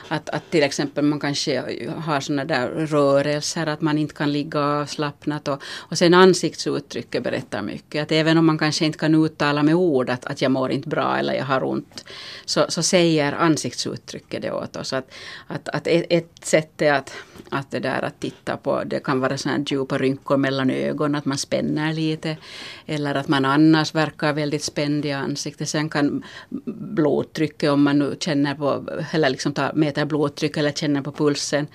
[0.09, 1.61] Att, att till exempel man kanske
[1.97, 5.49] har sådana där rörelser, att man inte kan ligga avslappnat.
[5.49, 8.03] Och, och sen ansiktsuttrycket berättar mycket.
[8.03, 10.89] Att även om man kanske inte kan uttala med ord att, att jag mår inte
[10.89, 12.05] bra eller jag har ont.
[12.45, 14.93] Så, så säger ansiktsuttrycket det åt oss.
[14.93, 15.11] Att,
[15.47, 17.13] att, att ett, ett sätt är att,
[17.49, 21.25] att det där att titta på, det kan vara sådana djupa rynkor mellan ögonen, att
[21.25, 22.37] man spänner lite.
[22.87, 25.69] Eller att man annars verkar väldigt spänd i ansiktet.
[25.69, 26.25] Sen kan
[26.65, 31.67] blodtrycket, om man nu känner på, eller liksom tar, mäter blodtryck eller känner på pulsen.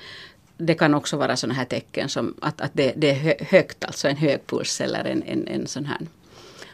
[0.58, 4.08] Det kan också vara sådana här tecken som att, att det, det, är högt, alltså
[4.08, 6.08] en hög puls eller en, en, en sån här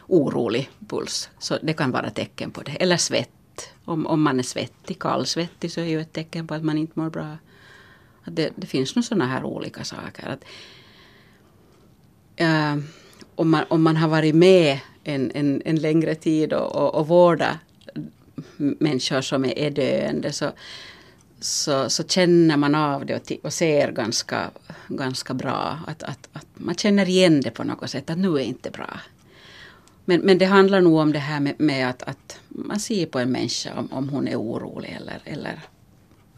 [0.08, 1.30] orolig puls.
[1.38, 2.76] Så det kan vara tecken på det.
[2.80, 3.30] Eller svett.
[3.84, 7.00] Om, om man är svettig, kallsvettig så är ju ett tecken på att man inte
[7.00, 7.38] mår bra.
[8.24, 10.28] Att det, det finns nog sådana här olika saker.
[10.28, 10.44] Att,
[12.36, 12.76] äh,
[13.36, 17.08] om, man, om man har varit med en, en, en längre tid och, och, och
[17.08, 17.56] vårdat
[18.56, 20.52] människor som är, är döende så,
[21.40, 24.50] så, så känner man av det och, och ser ganska,
[24.88, 28.44] ganska bra att, att, att man känner igen det på något sätt att nu är
[28.44, 29.00] inte bra.
[30.04, 33.18] Men, men det handlar nog om det här med, med att, att man ser på
[33.18, 35.60] en människa om, om hon är orolig eller, eller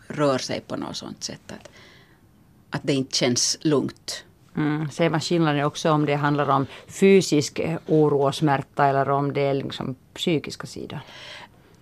[0.07, 1.53] rör sig på något sånt sätt.
[1.53, 1.71] Att,
[2.71, 4.25] att det inte känns lugnt.
[4.57, 4.91] Mm.
[4.91, 9.41] Ser man skillnaden också om det handlar om fysisk oro och smärta eller om det
[9.41, 11.01] är liksom psykiska sidan?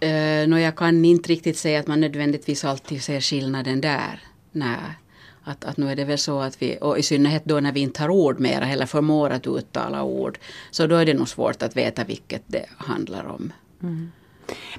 [0.01, 4.21] Eh, uh, no, jag kan inte riktigt säga att man nödvändigtvis alltid ser skillnaden där.
[4.53, 4.99] Nej.
[5.45, 7.81] Att, att nu är det väl så att vi, och i synnerhet då när vi
[7.81, 10.39] inte har ord mera eller förmår att uttala ord,
[10.71, 13.53] så då är det nog svårt att veta vilket det handlar om.
[13.83, 14.13] Mm.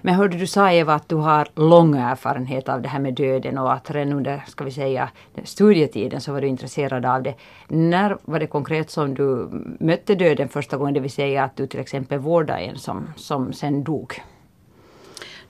[0.02, 3.58] Men hörde du sa Eva att du har lång erfarenhet av det här med döden
[3.58, 5.10] och att redan under, ska vi säga,
[5.44, 7.36] studietiden så var du intresserad av det.
[7.68, 9.50] När var det konkret som du
[9.80, 13.54] mötte döden första gången, det vill säga att du till exempel vårdade en som, som
[13.54, 14.22] sen dog?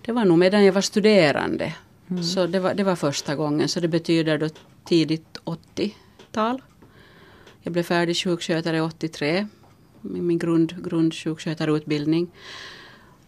[0.10, 1.74] Det var nog medan jag var studerande.
[2.10, 2.24] Mm.
[2.24, 4.50] Så det var, det var första gången, så det betyder då
[4.86, 6.62] tidigt 80-tal.
[7.62, 9.48] Jag blev färdig sjukskötare 83
[10.02, 12.32] med min grund, grundsjukskötarutbildning.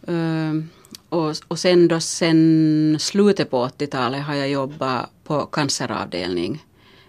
[0.08, 0.64] Uh,
[1.08, 6.64] och, och sen då sen slutet på 80-talet har jag jobbat på canceravdelning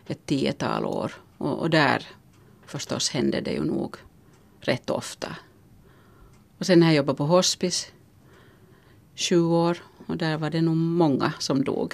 [0.07, 1.11] ett tiotal år.
[1.37, 2.07] Och, och där
[2.65, 3.95] förstås hände det ju nog
[4.59, 5.35] rätt ofta.
[6.57, 7.87] Och sen har jag jobbat på hospice
[9.15, 11.93] sju år och där var det nog många som dog.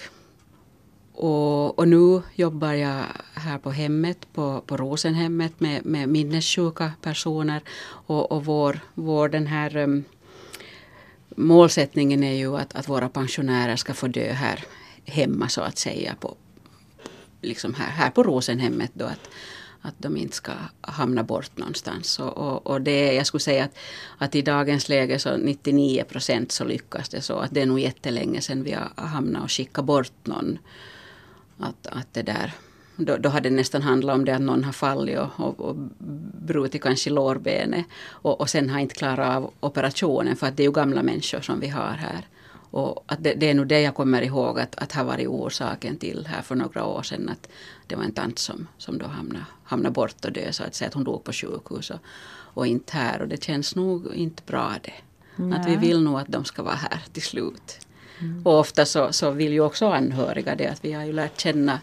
[1.14, 3.04] Och, och, nu jobbar jag
[3.34, 7.62] här på hemmet, på, på Rosenhemmet med, med minnessjuka personer.
[8.08, 10.04] Och, och vår, vår den här um,
[11.36, 14.66] målsättningen är ju att, att våra pensionärer ska få dö här
[15.06, 16.16] hemma så att säga.
[16.20, 16.36] På,
[17.42, 19.06] liksom här, här på Rosenhemmet då.
[19.06, 19.30] Att,
[19.82, 20.52] att de inte ska
[20.82, 22.20] hamna bort någonstans.
[22.20, 23.78] Och, och, och, det, jag skulle säga att,
[24.18, 27.38] att i dagens läge så 99 procent så lyckas det så.
[27.38, 30.60] Att det är nog jättelänge sedan vi har hamnat och skickat bort någon
[31.60, 32.54] att, att det där,
[32.96, 35.76] då, då hade det nästan handlat om det att någon har fallit och, och, och
[36.48, 40.68] brutit kanske lårbenet och, och sen har inte klarat av operationen för att det är
[40.68, 42.28] ju gamla människor som vi har här.
[42.72, 45.98] Och att det, det är nog det jag kommer ihåg att, att har varit orsaken
[45.98, 47.50] till här för några år sedan att
[47.90, 50.88] det var en tant som, som då hamnade, hamnade bort och död så att säga
[50.88, 52.00] att hon dog på sjukhus och,
[52.54, 54.94] och inte här och det känns nog inte bra det.
[55.36, 55.60] Nej.
[55.60, 57.80] Att vi vill nog att de ska vara här till slut.
[58.20, 58.42] Mm.
[58.46, 61.80] Och ofta så, så vill ju också anhöriga det att vi har ju lärt känna,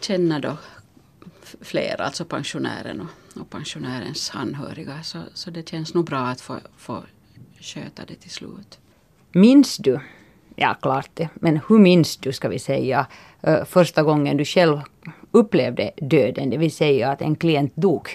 [0.00, 0.56] känna då
[1.60, 5.02] fler, alltså pensionären och, och pensionärens anhöriga.
[5.02, 7.04] Så, så det känns nog bra att få, få
[7.60, 8.78] sköta det till slut.
[9.32, 10.00] Minns du,
[10.56, 13.06] ja klart det, men hur minns du ska vi säga
[13.42, 14.80] eh, första gången du själv
[15.30, 18.08] upplevde döden, det vill säga att en klient dog?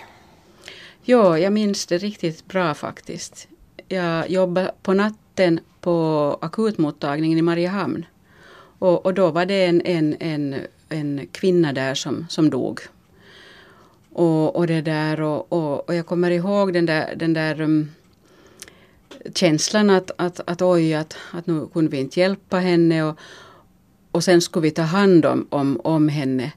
[1.02, 3.48] Ja, jag minns det riktigt bra faktiskt.
[3.88, 8.06] Jag jobbade på natten på akutmottagningen i Mariehamn.
[8.80, 10.56] Och, och då var det en, en, en,
[10.90, 12.80] en kvinna där som, som dog.
[14.14, 17.92] Och, och det där och, och, och jag kommer ihåg den där, den där um,
[19.36, 23.20] känslan att, att, att oj, att, att nu kunde vi inte hjälpa henne och,
[24.12, 26.52] och sen skulle vi ta hand om, om, om henne.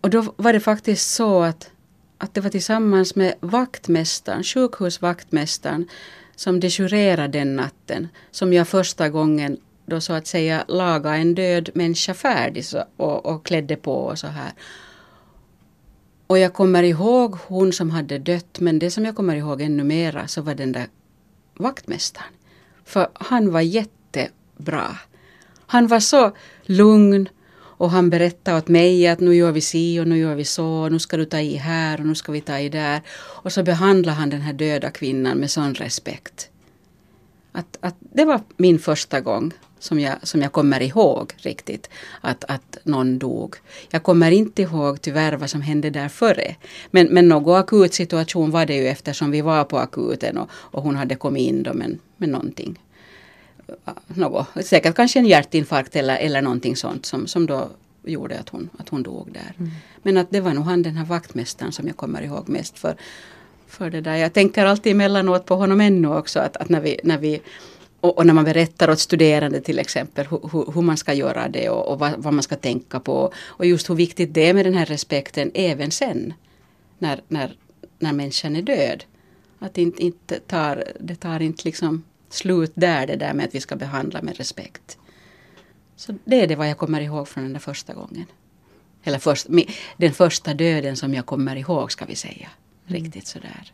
[0.00, 1.70] Och då var det faktiskt så att,
[2.18, 5.88] att det var tillsammans med vaktmästaren, sjukhusvaktmästaren
[6.36, 11.70] som dežurerade den natten som jag första gången då så att säga laga en död
[11.74, 14.52] människa färdig så, och, och klädde på och så här.
[16.26, 19.84] Och jag kommer ihåg hon som hade dött men det som jag kommer ihåg ännu
[19.84, 20.86] mera så var den där
[21.58, 22.32] vaktmästaren.
[22.84, 24.98] För han var jättebra.
[25.66, 27.28] Han var så lugn
[27.78, 30.88] och han berättade åt mig att nu gör vi si och nu gör vi så.
[30.88, 33.02] Nu ska du ta i här och nu ska vi ta i där.
[33.10, 36.50] Och så behandlade han den här döda kvinnan med sån respekt.
[37.52, 42.44] Att, att det var min första gång som jag, som jag kommer ihåg riktigt att,
[42.44, 43.56] att någon dog.
[43.90, 46.56] Jag kommer inte ihåg tyvärr vad som hände där före.
[46.90, 50.82] Men, men någon akut situation var det ju eftersom vi var på akuten och, och
[50.82, 52.78] hon hade kommit in då med, med någonting
[54.06, 57.68] något, säkert kanske en hjärtinfarkt eller, eller någonting sånt som, som då
[58.04, 59.54] gjorde att hon, att hon dog där.
[59.58, 59.70] Mm.
[60.02, 62.96] Men att det var nog han den här vaktmästaren som jag kommer ihåg mest för,
[63.66, 64.16] för det där.
[64.16, 67.40] Jag tänker alltid emellanåt på honom ännu också att, att när vi, när vi
[68.00, 71.68] och, och, när man berättar åt studerande till exempel hur, hur man ska göra det
[71.70, 73.32] och, och vad, vad, man ska tänka på.
[73.46, 76.34] Och just hur viktigt det är med den här respekten även sen.
[76.98, 77.56] När, när,
[77.98, 79.04] när människan är död.
[79.58, 83.60] Att inte, inte tar, det tar inte liksom slut där det där med att vi
[83.60, 84.98] ska behandla med respekt.
[85.96, 88.26] Så det är det vad jag kommer ihåg från den där första gången.
[89.04, 89.46] Eller först,
[89.96, 92.48] den första döden som jag kommer ihåg ska vi säga.
[92.86, 93.02] Mm.
[93.02, 93.72] Riktigt sådär.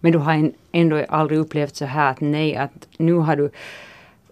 [0.00, 3.50] Men du har ändå aldrig upplevt så här att nej, att nu har du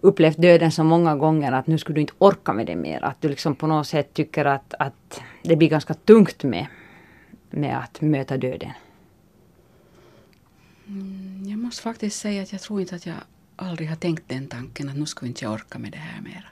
[0.01, 3.03] upplevt döden så många gånger att nu skulle du inte orka med det mer.
[3.03, 6.65] Att du liksom på något sätt tycker att, att det blir ganska tungt med,
[7.49, 8.71] med att möta döden.
[10.87, 13.15] Mm, jag måste faktiskt säga att jag tror inte att jag
[13.55, 16.51] aldrig har tänkt den tanken att nu skulle inte jag orka med det här mer.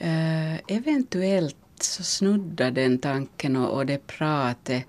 [0.00, 4.84] Uh, eventuellt så snuddar den tanken och, och det pratet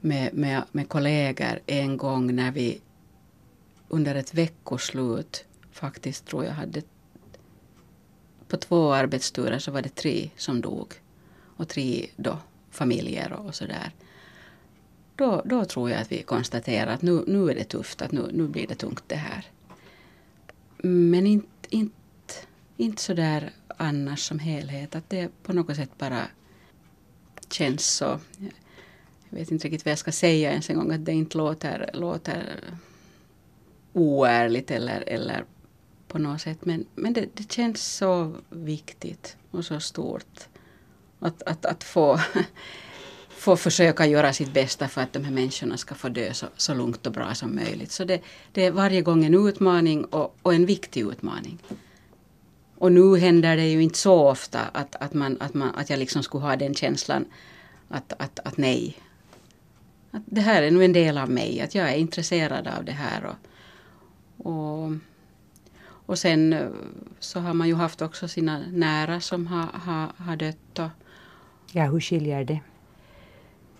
[0.00, 2.80] med, med, med kollegor en gång när vi
[3.88, 6.82] under ett veckoslut faktiskt tror jag hade
[8.48, 10.94] på två arbetsturer så var det tre som dog.
[11.56, 12.38] Och tre då
[12.70, 13.92] familjer och sådär.
[15.16, 18.30] Då, då tror jag att vi konstaterar att nu, nu är det tufft, att nu,
[18.32, 19.46] nu blir det tungt det här.
[20.82, 22.34] Men inte, inte,
[22.76, 26.22] inte så där annars som helhet, att det på något sätt bara
[27.50, 28.20] känns så.
[29.30, 31.90] Jag vet inte riktigt vad jag ska säga ens en gång, att det inte låter,
[31.94, 32.60] låter
[33.92, 35.44] oärligt eller, eller
[36.08, 36.58] på något sätt.
[36.64, 40.48] Men, men det, det känns så viktigt och så stort
[41.18, 42.20] att, att, att få,
[43.28, 46.74] få försöka göra sitt bästa för att de här människorna ska få dö så, så
[46.74, 47.92] lugnt och bra som möjligt.
[47.92, 48.20] Så det,
[48.52, 51.58] det är varje gång en utmaning och, och en viktig utmaning.
[52.78, 55.98] Och nu händer det ju inte så ofta att, att, man, att, man, att jag
[55.98, 57.24] liksom skulle ha den känslan
[57.88, 58.96] att, att, att nej.
[60.10, 62.92] Att det här är nu en del av mig, att jag är intresserad av det
[62.92, 63.24] här.
[63.24, 63.36] Och,
[64.46, 64.92] och,
[66.06, 66.68] och sen eh,
[67.18, 70.78] så har man ju haft också sina nära som har, har, har dött.
[70.78, 70.88] Och,
[71.72, 72.60] Ja, hur skiljer det?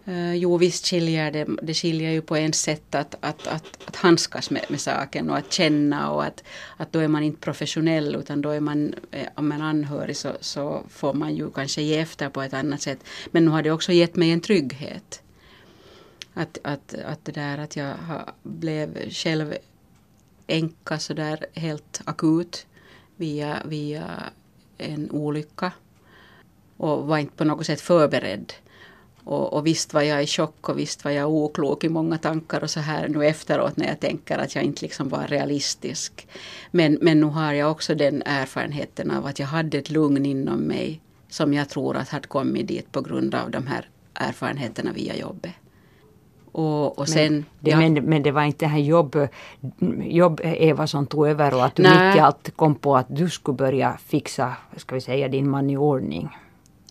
[0.08, 1.46] Uh, jo, visst skiljer det.
[1.62, 5.36] Det skiljer ju på en sätt att, att, att, att handskas med, med saken och
[5.36, 6.44] att känna och att,
[6.76, 10.32] att då är man inte professionell utan då är man, eh, om man anhörig så,
[10.40, 12.98] så får man ju kanske ge efter på ett annat sätt.
[13.30, 15.22] Men nu har det också gett mig en trygghet.
[16.34, 17.96] Att, att, att det där att jag
[18.42, 19.54] blev själv
[20.46, 22.66] änka sådär helt akut
[23.16, 24.04] via, via
[24.78, 25.72] en olycka
[26.76, 28.52] och var inte på något sätt förberedd.
[29.24, 32.62] Och, och visst var jag i chock och visst var jag oklok i många tankar
[32.62, 36.28] och så här nu efteråt när jag tänker att jag inte liksom var realistisk.
[36.70, 40.60] Men, men nu har jag också den erfarenheten av att jag hade ett lugn inom
[40.60, 45.16] mig som jag tror att hade kommit dit på grund av de här erfarenheterna via
[45.16, 45.52] jobbet.
[46.52, 47.76] Och, och sen, men, det, ja.
[47.76, 49.28] men, men det var inte det här jobb,
[50.02, 52.08] jobb Eva som tog över och att du Nej.
[52.08, 55.70] mitt i allt kom på att du skulle börja fixa, ska vi säga, din man
[55.70, 56.28] i ordning.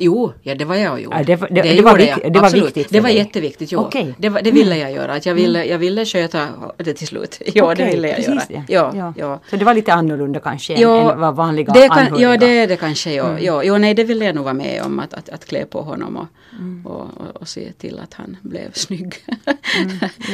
[0.01, 1.17] Jo, ja det var jag gjorde.
[1.17, 3.17] Ja, det var- det- det gjorde var jag, vik- det var viktigt Det var dig.
[3.17, 3.79] jätteviktigt, jo.
[3.79, 4.15] Okej.
[4.17, 5.13] Det, var, det ville jag göra.
[5.13, 6.47] Att jag, ville, jag ville sköta
[6.77, 7.41] det till slut.
[7.45, 8.41] Jo, det Okej, ville jag göra.
[8.49, 8.63] det.
[8.67, 9.39] Ja, ja.
[9.49, 12.31] Så det var lite annorlunda kanske Jo, än vad vanliga det kan, anhöriga.
[12.31, 13.13] Ja, det är det kanske.
[13.13, 13.29] Ja.
[13.29, 13.43] Mm.
[13.43, 14.99] Ja, jo, nej, det ville jag nog vara med om.
[14.99, 16.27] Att, att, att klä på honom och,
[16.59, 16.85] Mm.
[16.85, 19.13] och, och, och se till att han blev snygg.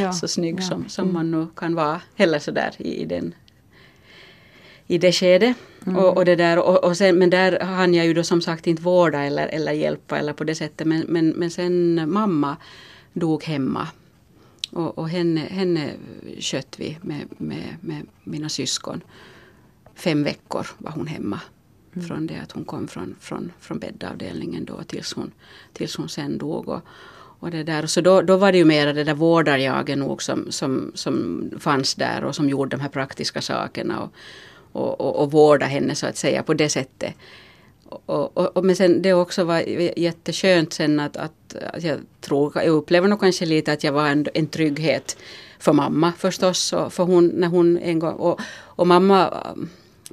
[0.02, 0.70] ja, så snygg ja, Mm.
[0.70, 2.02] som, som man nu kan vara.
[2.16, 3.34] Heller sådär i, i den
[4.88, 5.56] i det skedet.
[5.86, 5.98] Mm.
[5.98, 8.68] Och, och det där, och, och sen, men där hann jag ju då som sagt
[8.68, 10.88] inte vårda eller, eller hjälpa eller på det sättet.
[10.88, 12.58] Men, men, men sen mamma
[13.14, 13.88] dog hemma.
[14.72, 15.92] Och, och henne, henne
[16.40, 19.02] skötte vi med, med, med mina syskon.
[19.96, 21.40] Fem veckor var hon hemma.
[22.08, 25.32] Från det att hon kom från, från, från bäddavdelningen då tills hon,
[25.74, 26.70] tills hon sen dog.
[26.70, 26.82] Och,
[27.40, 27.86] och det där.
[27.86, 31.96] Så då, då var det ju mera det där vårdarjaget nog som, som, som fanns
[31.96, 34.00] där och som gjorde de här praktiska sakerna.
[34.00, 34.14] Och,
[34.76, 37.14] och, och, och vårda henne så att säga på det sättet.
[37.90, 39.60] Och, och, och, men sen det också var
[40.00, 44.08] jätteskönt sen att, att, att jag tror, jag upplever nog kanske lite att jag var
[44.08, 45.18] en, en trygghet
[45.60, 46.74] för mamma förstås.
[46.74, 49.34] Och för hon, när hon en gång, och, och mamma,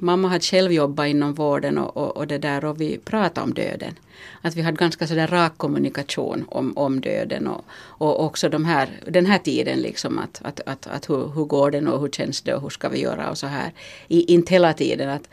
[0.03, 3.53] mamma hade själv jobbat inom vården och, och, och det där och vi pratade om
[3.53, 3.95] döden.
[4.41, 8.89] Att vi hade ganska sådär rak kommunikation om, om döden och, och också de här,
[9.07, 12.41] den här tiden liksom att, att, att, att hur, hur går den och hur känns
[12.41, 13.71] det och hur ska vi göra och så här.
[14.07, 15.29] I, inte hela tiden att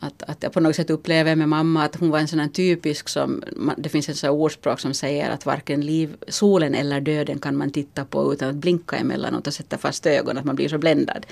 [0.00, 2.48] att, att jag på något sätt upplever med mamma att hon var en sån här
[2.48, 3.42] typisk som,
[3.76, 7.70] det finns ett sånt ordspråk som säger att varken liv, solen eller döden kan man
[7.70, 11.26] titta på utan att blinka emellanåt och sätta fast ögonen, att man blir så bländad.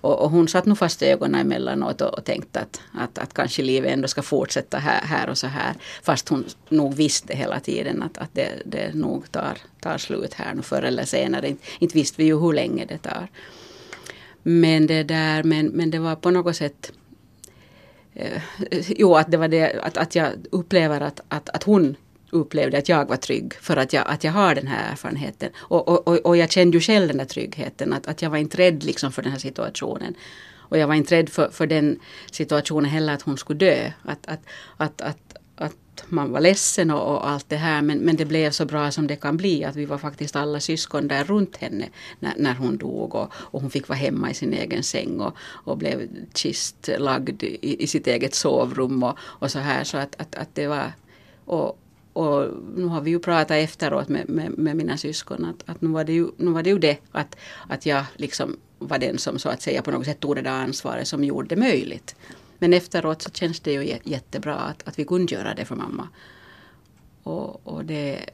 [0.00, 3.62] Och, och hon satt nog fast ögonen emellanåt och, och tänkte att, att, att kanske
[3.62, 5.74] livet ändå ska fortsätta här, här och så här.
[6.02, 10.54] Fast hon nog visste hela tiden att, att det, det nog tar, tar slut här
[10.54, 11.48] nu förr eller senare.
[11.48, 13.28] Inte, inte visste vi ju hur länge det tar.
[14.42, 16.92] Men det där, men, men det var på något sätt
[18.18, 18.42] eh,
[18.88, 21.96] jo, att det var det att, att jag upplever att, att, att hon
[22.30, 25.50] upplevde att jag var trygg för att jag, att jag har den här erfarenheten.
[25.56, 28.56] Och, och, och, jag kände ju själv den där tryggheten, att, att jag var inte
[28.56, 30.14] rädd liksom för den här situationen.
[30.68, 31.98] Och jag var inte rädd för, för den
[32.30, 33.92] situationen heller att hon skulle dö.
[34.02, 34.40] Att, att,
[34.76, 35.37] att, att,
[35.98, 38.90] att man var ledsen och, och allt det här men, men det blev så bra
[38.90, 41.88] som det kan bli att vi var faktiskt alla syskon där runt henne
[42.20, 45.36] när, när hon dog och, och hon fick vara hemma i sin egen säng och,
[45.64, 50.34] och blev kistlagd i, i sitt eget sovrum och, och så här så att, att,
[50.34, 50.92] att det var
[51.44, 51.78] och,
[52.12, 52.46] och
[52.76, 56.04] nu har vi ju pratat efteråt med, med, med mina syskon att, att nu, var
[56.04, 57.36] det ju, nu var det ju det att,
[57.68, 60.50] att jag liksom var den som så att säga på något sätt tog det där
[60.50, 62.16] ansvaret som gjorde det möjligt.
[62.58, 66.08] Men efteråt så känns det ju jättebra att, att vi kunde göra det för mamma.
[67.22, 68.30] Och, och det,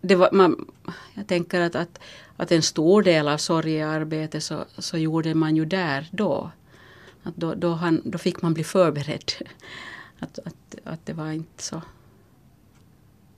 [0.00, 0.66] det var, man,
[1.14, 2.00] jag tänker att, att,
[2.36, 6.50] att en stor del av sorgearbetet så, så gjorde man ju där då.
[7.22, 9.32] Att då, då, han, då fick man bli förberedd.
[10.18, 11.82] Att, att, att det var inte så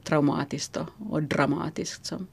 [0.05, 2.27] traumatiskt och, och dramatiskt som,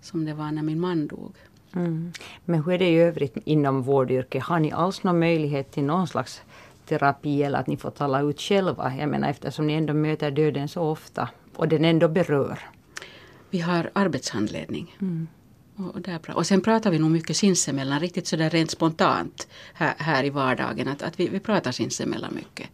[0.00, 1.34] som det var när min man dog.
[1.74, 2.12] Mm.
[2.44, 4.42] Men hur är det i övrigt inom vårdyrket?
[4.42, 6.42] Har ni alls någon möjlighet till någon slags
[6.86, 8.92] terapi eller att ni får tala ut själva?
[8.98, 12.58] Jag menar eftersom ni ändå möter döden så ofta och den ändå berör.
[13.50, 14.96] Vi har arbetshandledning.
[15.00, 15.28] Mm.
[15.76, 20.24] Och, där, och sen pratar vi nog mycket sinsemellan, riktigt sådär rent spontant här, här
[20.24, 20.88] i vardagen.
[20.88, 22.68] Att, att vi, vi pratar sinsemellan mycket.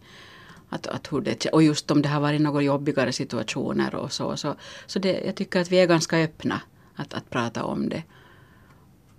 [0.68, 4.36] Att, att hur det, och just om det har varit några jobbigare situationer och så.
[4.36, 4.54] Så,
[4.86, 6.60] så det, jag tycker att vi är ganska öppna
[6.94, 8.02] att, att prata om det.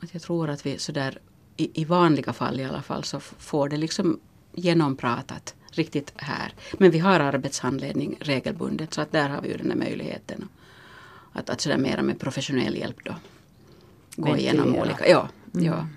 [0.03, 1.19] Att jag tror att vi sådär
[1.57, 4.19] i, i vanliga fall i alla fall så får det liksom
[4.53, 6.53] genompratat riktigt här.
[6.77, 10.49] Men vi har arbetshandledning regelbundet så att där har vi ju den här möjligheten.
[11.33, 13.15] Att, att sådär mera med professionell hjälp då.
[14.15, 15.29] Gå igenom olika, ja.
[15.53, 15.65] Mm.
[15.65, 15.87] ja.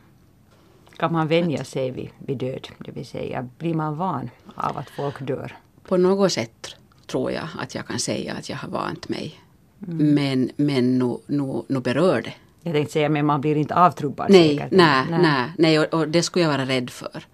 [0.97, 2.69] Kan man vänja sig vid, vid död?
[2.79, 5.57] Det vill säga, blir man van av att folk dör?
[5.83, 6.77] På något sätt
[7.07, 9.41] tror jag att jag kan säga att jag har vant mig.
[9.87, 10.15] Mm.
[10.15, 12.35] Men, men nu, nu, nu berör det.
[12.65, 14.73] Jag tänkte säga, men man blir inte avtrubbad nej, säkert?
[14.73, 17.25] Nej, nej, nej, nej och, och, det skulle jag vara rädd för.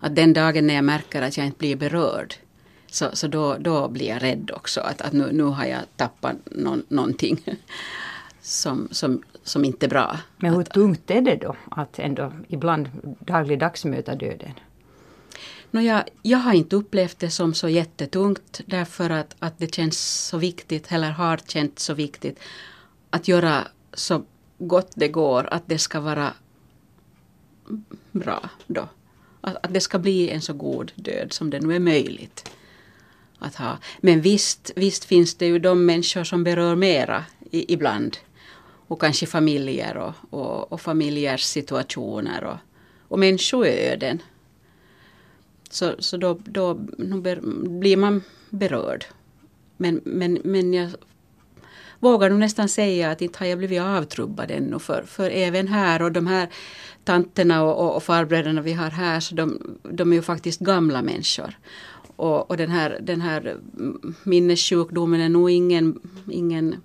[0.00, 2.34] Att den dagen när jag märker att jag inte blir berörd
[2.86, 4.80] så, så då, då blir jag rädd också.
[4.80, 7.44] Att, att nu, nu har jag tappat någon, någonting
[8.40, 10.18] som, som, som inte är bra.
[10.36, 14.52] Men hur tungt är det då att ändå ibland dagligdags möta döden?
[15.70, 20.26] No, jag, jag har inte upplevt det som så jättetungt därför att, att det känns
[20.26, 22.38] så viktigt, eller har känts så viktigt,
[23.10, 23.62] att göra
[23.92, 24.22] så
[24.58, 26.32] gott det går, att det ska vara
[28.12, 28.88] bra då.
[29.40, 32.50] Att, att det ska bli en så god död som det nu är möjligt
[33.38, 33.78] att ha.
[34.00, 38.16] Men visst, visst finns det ju de människor som berör mera i, ibland.
[38.86, 42.56] Och kanske familjer och, och, och familjers situationer och,
[43.08, 44.22] och människoöden.
[45.70, 49.04] Så, så då, då, blir man berörd.
[49.76, 50.90] Men, men, men jag
[52.04, 54.78] vågar nog nästan säga att inte har jag blivit avtrubbad ännu.
[54.78, 56.48] För, för även här och de här
[57.04, 61.02] tanterna och, och, och farbröderna vi har här så de, de är ju faktiskt gamla
[61.02, 61.58] människor.
[62.16, 63.56] Och, och den, här, den här
[64.22, 66.00] minnessjukdomen är nog ingen,
[66.30, 66.76] ingen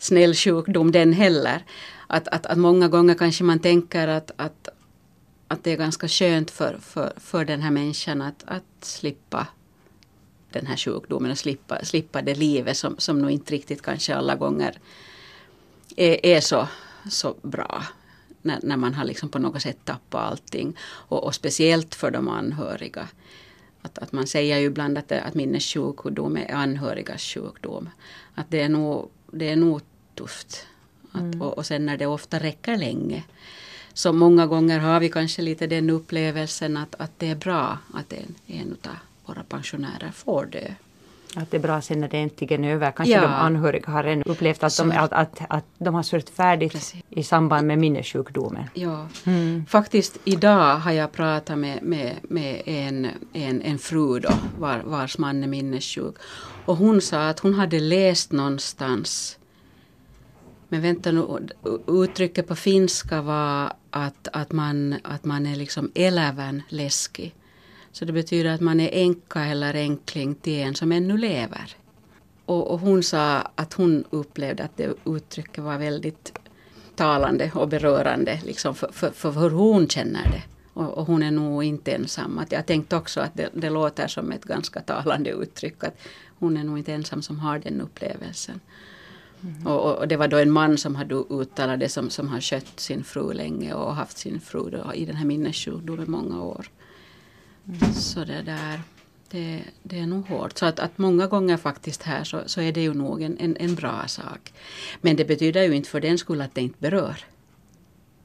[0.00, 1.64] snäll sjukdom den heller.
[2.06, 4.68] Att, att, att många gånger kanske man tänker att, att,
[5.48, 9.46] att det är ganska skönt för, för, för den här människan att, att slippa
[10.56, 14.34] den här sjukdomen och slippa, slippa det livet som, som nog inte riktigt kanske alla
[14.34, 14.78] gånger
[15.96, 16.68] är, är så,
[17.10, 17.82] så bra.
[18.42, 20.76] När, när man har liksom på något sätt tappat allting.
[20.82, 23.08] Och, och speciellt för de anhöriga.
[23.82, 27.88] Att, att man säger ju ibland att, att minnessjukdom är anhörigas sjukdom.
[28.34, 29.80] Att det är nog, det är nog
[30.14, 30.66] tufft.
[31.12, 31.42] Att, mm.
[31.42, 33.24] och, och sen när det ofta räcker länge.
[33.94, 38.12] Så många gånger har vi kanske lite den upplevelsen att, att det är bra att
[38.12, 38.96] en, en av
[39.26, 40.68] våra pensionärer får dö.
[41.36, 42.90] Att det är bra sen när det äntligen är över.
[42.90, 43.20] Kanske ja.
[43.20, 47.02] de anhöriga har ännu upplevt att de, att, att, att de har sörjt färdigt Precis.
[47.10, 48.64] i samband med minnessjukdomen.
[48.74, 49.08] Ja.
[49.24, 49.66] Mm.
[49.68, 55.18] Faktiskt idag har jag pratat med, med, med en, en, en fru då, var, vars
[55.18, 56.14] man är minnessjuk.
[56.64, 59.38] Och hon sa att hon hade läst någonstans
[60.68, 61.48] men vänta nu,
[61.86, 67.34] uttrycket på finska var att, att, man, att man är liksom elävän läskig.
[67.96, 71.76] Så det betyder att man är änka eller änkling till en som ännu lever.
[72.44, 76.38] Och, och, hon sa att hon upplevde att det uttrycket var väldigt
[76.96, 80.42] talande och berörande liksom för, för, för hur hon känner det.
[80.72, 82.38] Och, och, hon är nog inte ensam.
[82.38, 85.84] Att jag tänkte också att det, det, låter som ett ganska talande uttryck.
[85.84, 85.98] Att
[86.38, 88.60] hon är nog inte ensam som har den upplevelsen.
[89.40, 89.66] Mm.
[89.66, 92.80] Och, och, det var då en man som hade uttalat det som, som har skött
[92.80, 96.66] sin fru länge och haft sin fru då, i den här minnessjukdomen många år.
[97.94, 98.80] Så det där,
[99.30, 100.58] det, det är nog hårt.
[100.58, 103.56] Så att, att många gånger faktiskt här så, så är det ju nog en, en,
[103.56, 104.52] en bra sak.
[105.00, 107.24] Men det betyder ju inte för den skull att det inte berör.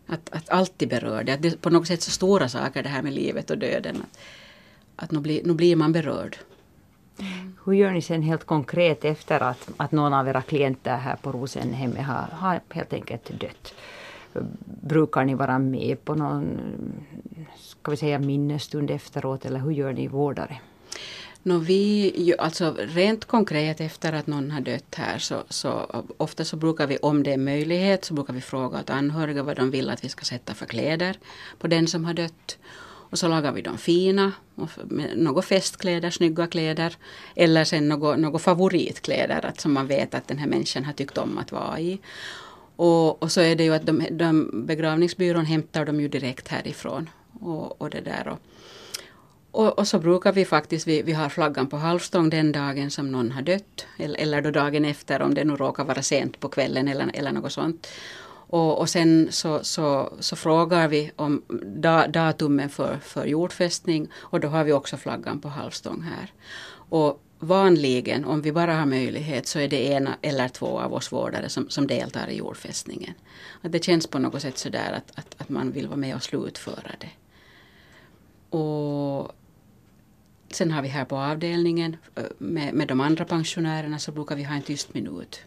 [0.08, 1.34] Att, att alltid berör det.
[1.34, 3.96] Att det är på något sätt så stora saker det här med livet och döden.
[3.96, 6.38] Att, att nu, blir, nu blir man berörd.
[7.20, 7.58] Mm.
[7.66, 11.32] Hur gör ni sen helt konkret efter att, att någon av era klienter här på
[11.32, 13.74] Rosenhemmet har, har helt enkelt dött?
[14.82, 16.60] Brukar ni vara med på någon
[17.82, 20.60] ska vi säga, minnesstund efteråt eller hur gör ni vårdare?
[21.44, 26.56] No, vi, alltså rent konkret efter att någon har dött här så, så ofta så
[26.58, 29.90] brukar vi om det är möjlighet så brukar vi fråga åt anhöriga vad de vill
[29.90, 31.18] att vi ska sätta för kläder
[31.60, 32.58] på den som har dött.
[33.12, 34.32] Och så lagar vi dem fina,
[35.16, 36.96] några festkläder, snygga kläder.
[37.36, 41.18] Eller sen några, några favoritkläder att som man vet att den här människan har tyckt
[41.18, 42.00] om att vara i.
[42.76, 47.10] Och, och så är det ju att de, de begravningsbyrån hämtar dem ju direkt härifrån.
[47.42, 48.40] Och, och det där och,
[49.52, 53.12] och, och, så brukar vi faktiskt, vi, vi har flaggan på halvstång den dagen som
[53.12, 53.86] någon har dött.
[53.98, 57.32] Eller, eller då dagen efter om det nu råkar vara sent på kvällen eller, eller
[57.32, 57.88] något sånt.
[58.52, 64.40] Och, och sen så, så, så frågar vi om da, datumen för, för jordfästning och
[64.40, 66.34] då har vi också flaggan på halvstång här.
[66.90, 71.12] Och vanligen, om vi bara har möjlighet, så är det en eller två av oss
[71.12, 73.14] vårdare som, som deltar i jordfästningen.
[73.62, 76.24] Att det känns på något sätt sådär att, att, att man vill vara med och
[76.24, 77.10] slutföra det.
[78.52, 79.32] Och
[80.52, 81.98] sen har vi här på avdelningen
[82.38, 85.40] med, med de andra pensionärerna så brukar vi ha en tyst minut.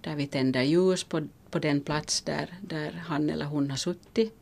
[0.00, 4.34] Där vi tänder ljus på, på den plats där, där han eller hon har suttit.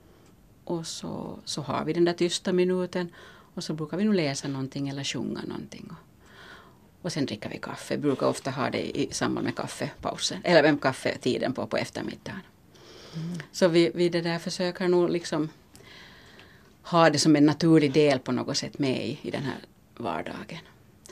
[0.65, 3.13] Och så, så har vi den där tysta minuten
[3.55, 5.91] och så brukar vi nu läsa någonting eller sjunga någonting.
[7.03, 7.97] Och sen dricker vi kaffe.
[7.97, 12.41] Vi brukar ofta ha det i samband med kaffepausen, eller med kaffetiden på, på eftermiddagen.
[13.15, 13.39] Mm.
[13.53, 15.49] Så vi, vi det där försöker nog liksom
[16.91, 19.59] ha det som en naturlig del på något sätt med i, i den här
[19.97, 20.59] vardagen.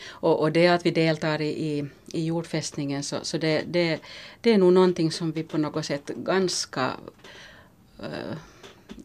[0.07, 4.01] Och, och det att vi deltar i, i, i jordfästningen så, så det, det,
[4.41, 6.93] det är nog någonting som vi på något sätt ganska
[8.03, 8.37] uh,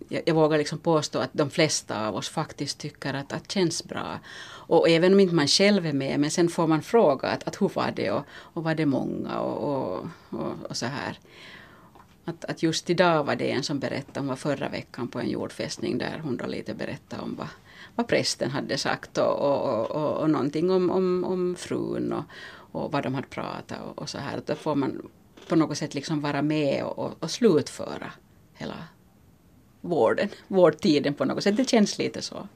[0.10, 3.84] jag, jag vågar liksom påstå att de flesta av oss faktiskt tycker att det känns
[3.84, 4.20] bra.
[4.44, 7.62] Och även om inte man själv är med, men sen får man fråga att, att
[7.62, 11.20] hur var det och, och var det många och, och, och, och så här.
[12.26, 15.30] Att, att just idag var det en som berättade, hon var förra veckan på en
[15.30, 17.48] jordfästning där hon då lite berättade om vad,
[17.96, 22.24] vad prästen hade sagt och, och, och, och någonting om, om, om frun och,
[22.72, 24.42] och vad de hade pratat och, och så här.
[24.46, 25.10] Då får man
[25.50, 28.12] på något sätt liksom vara med och, och, och slutföra
[28.54, 28.84] hela
[29.82, 31.58] vården, vårdtiden på något sätt.
[31.58, 32.48] Det känns lite så.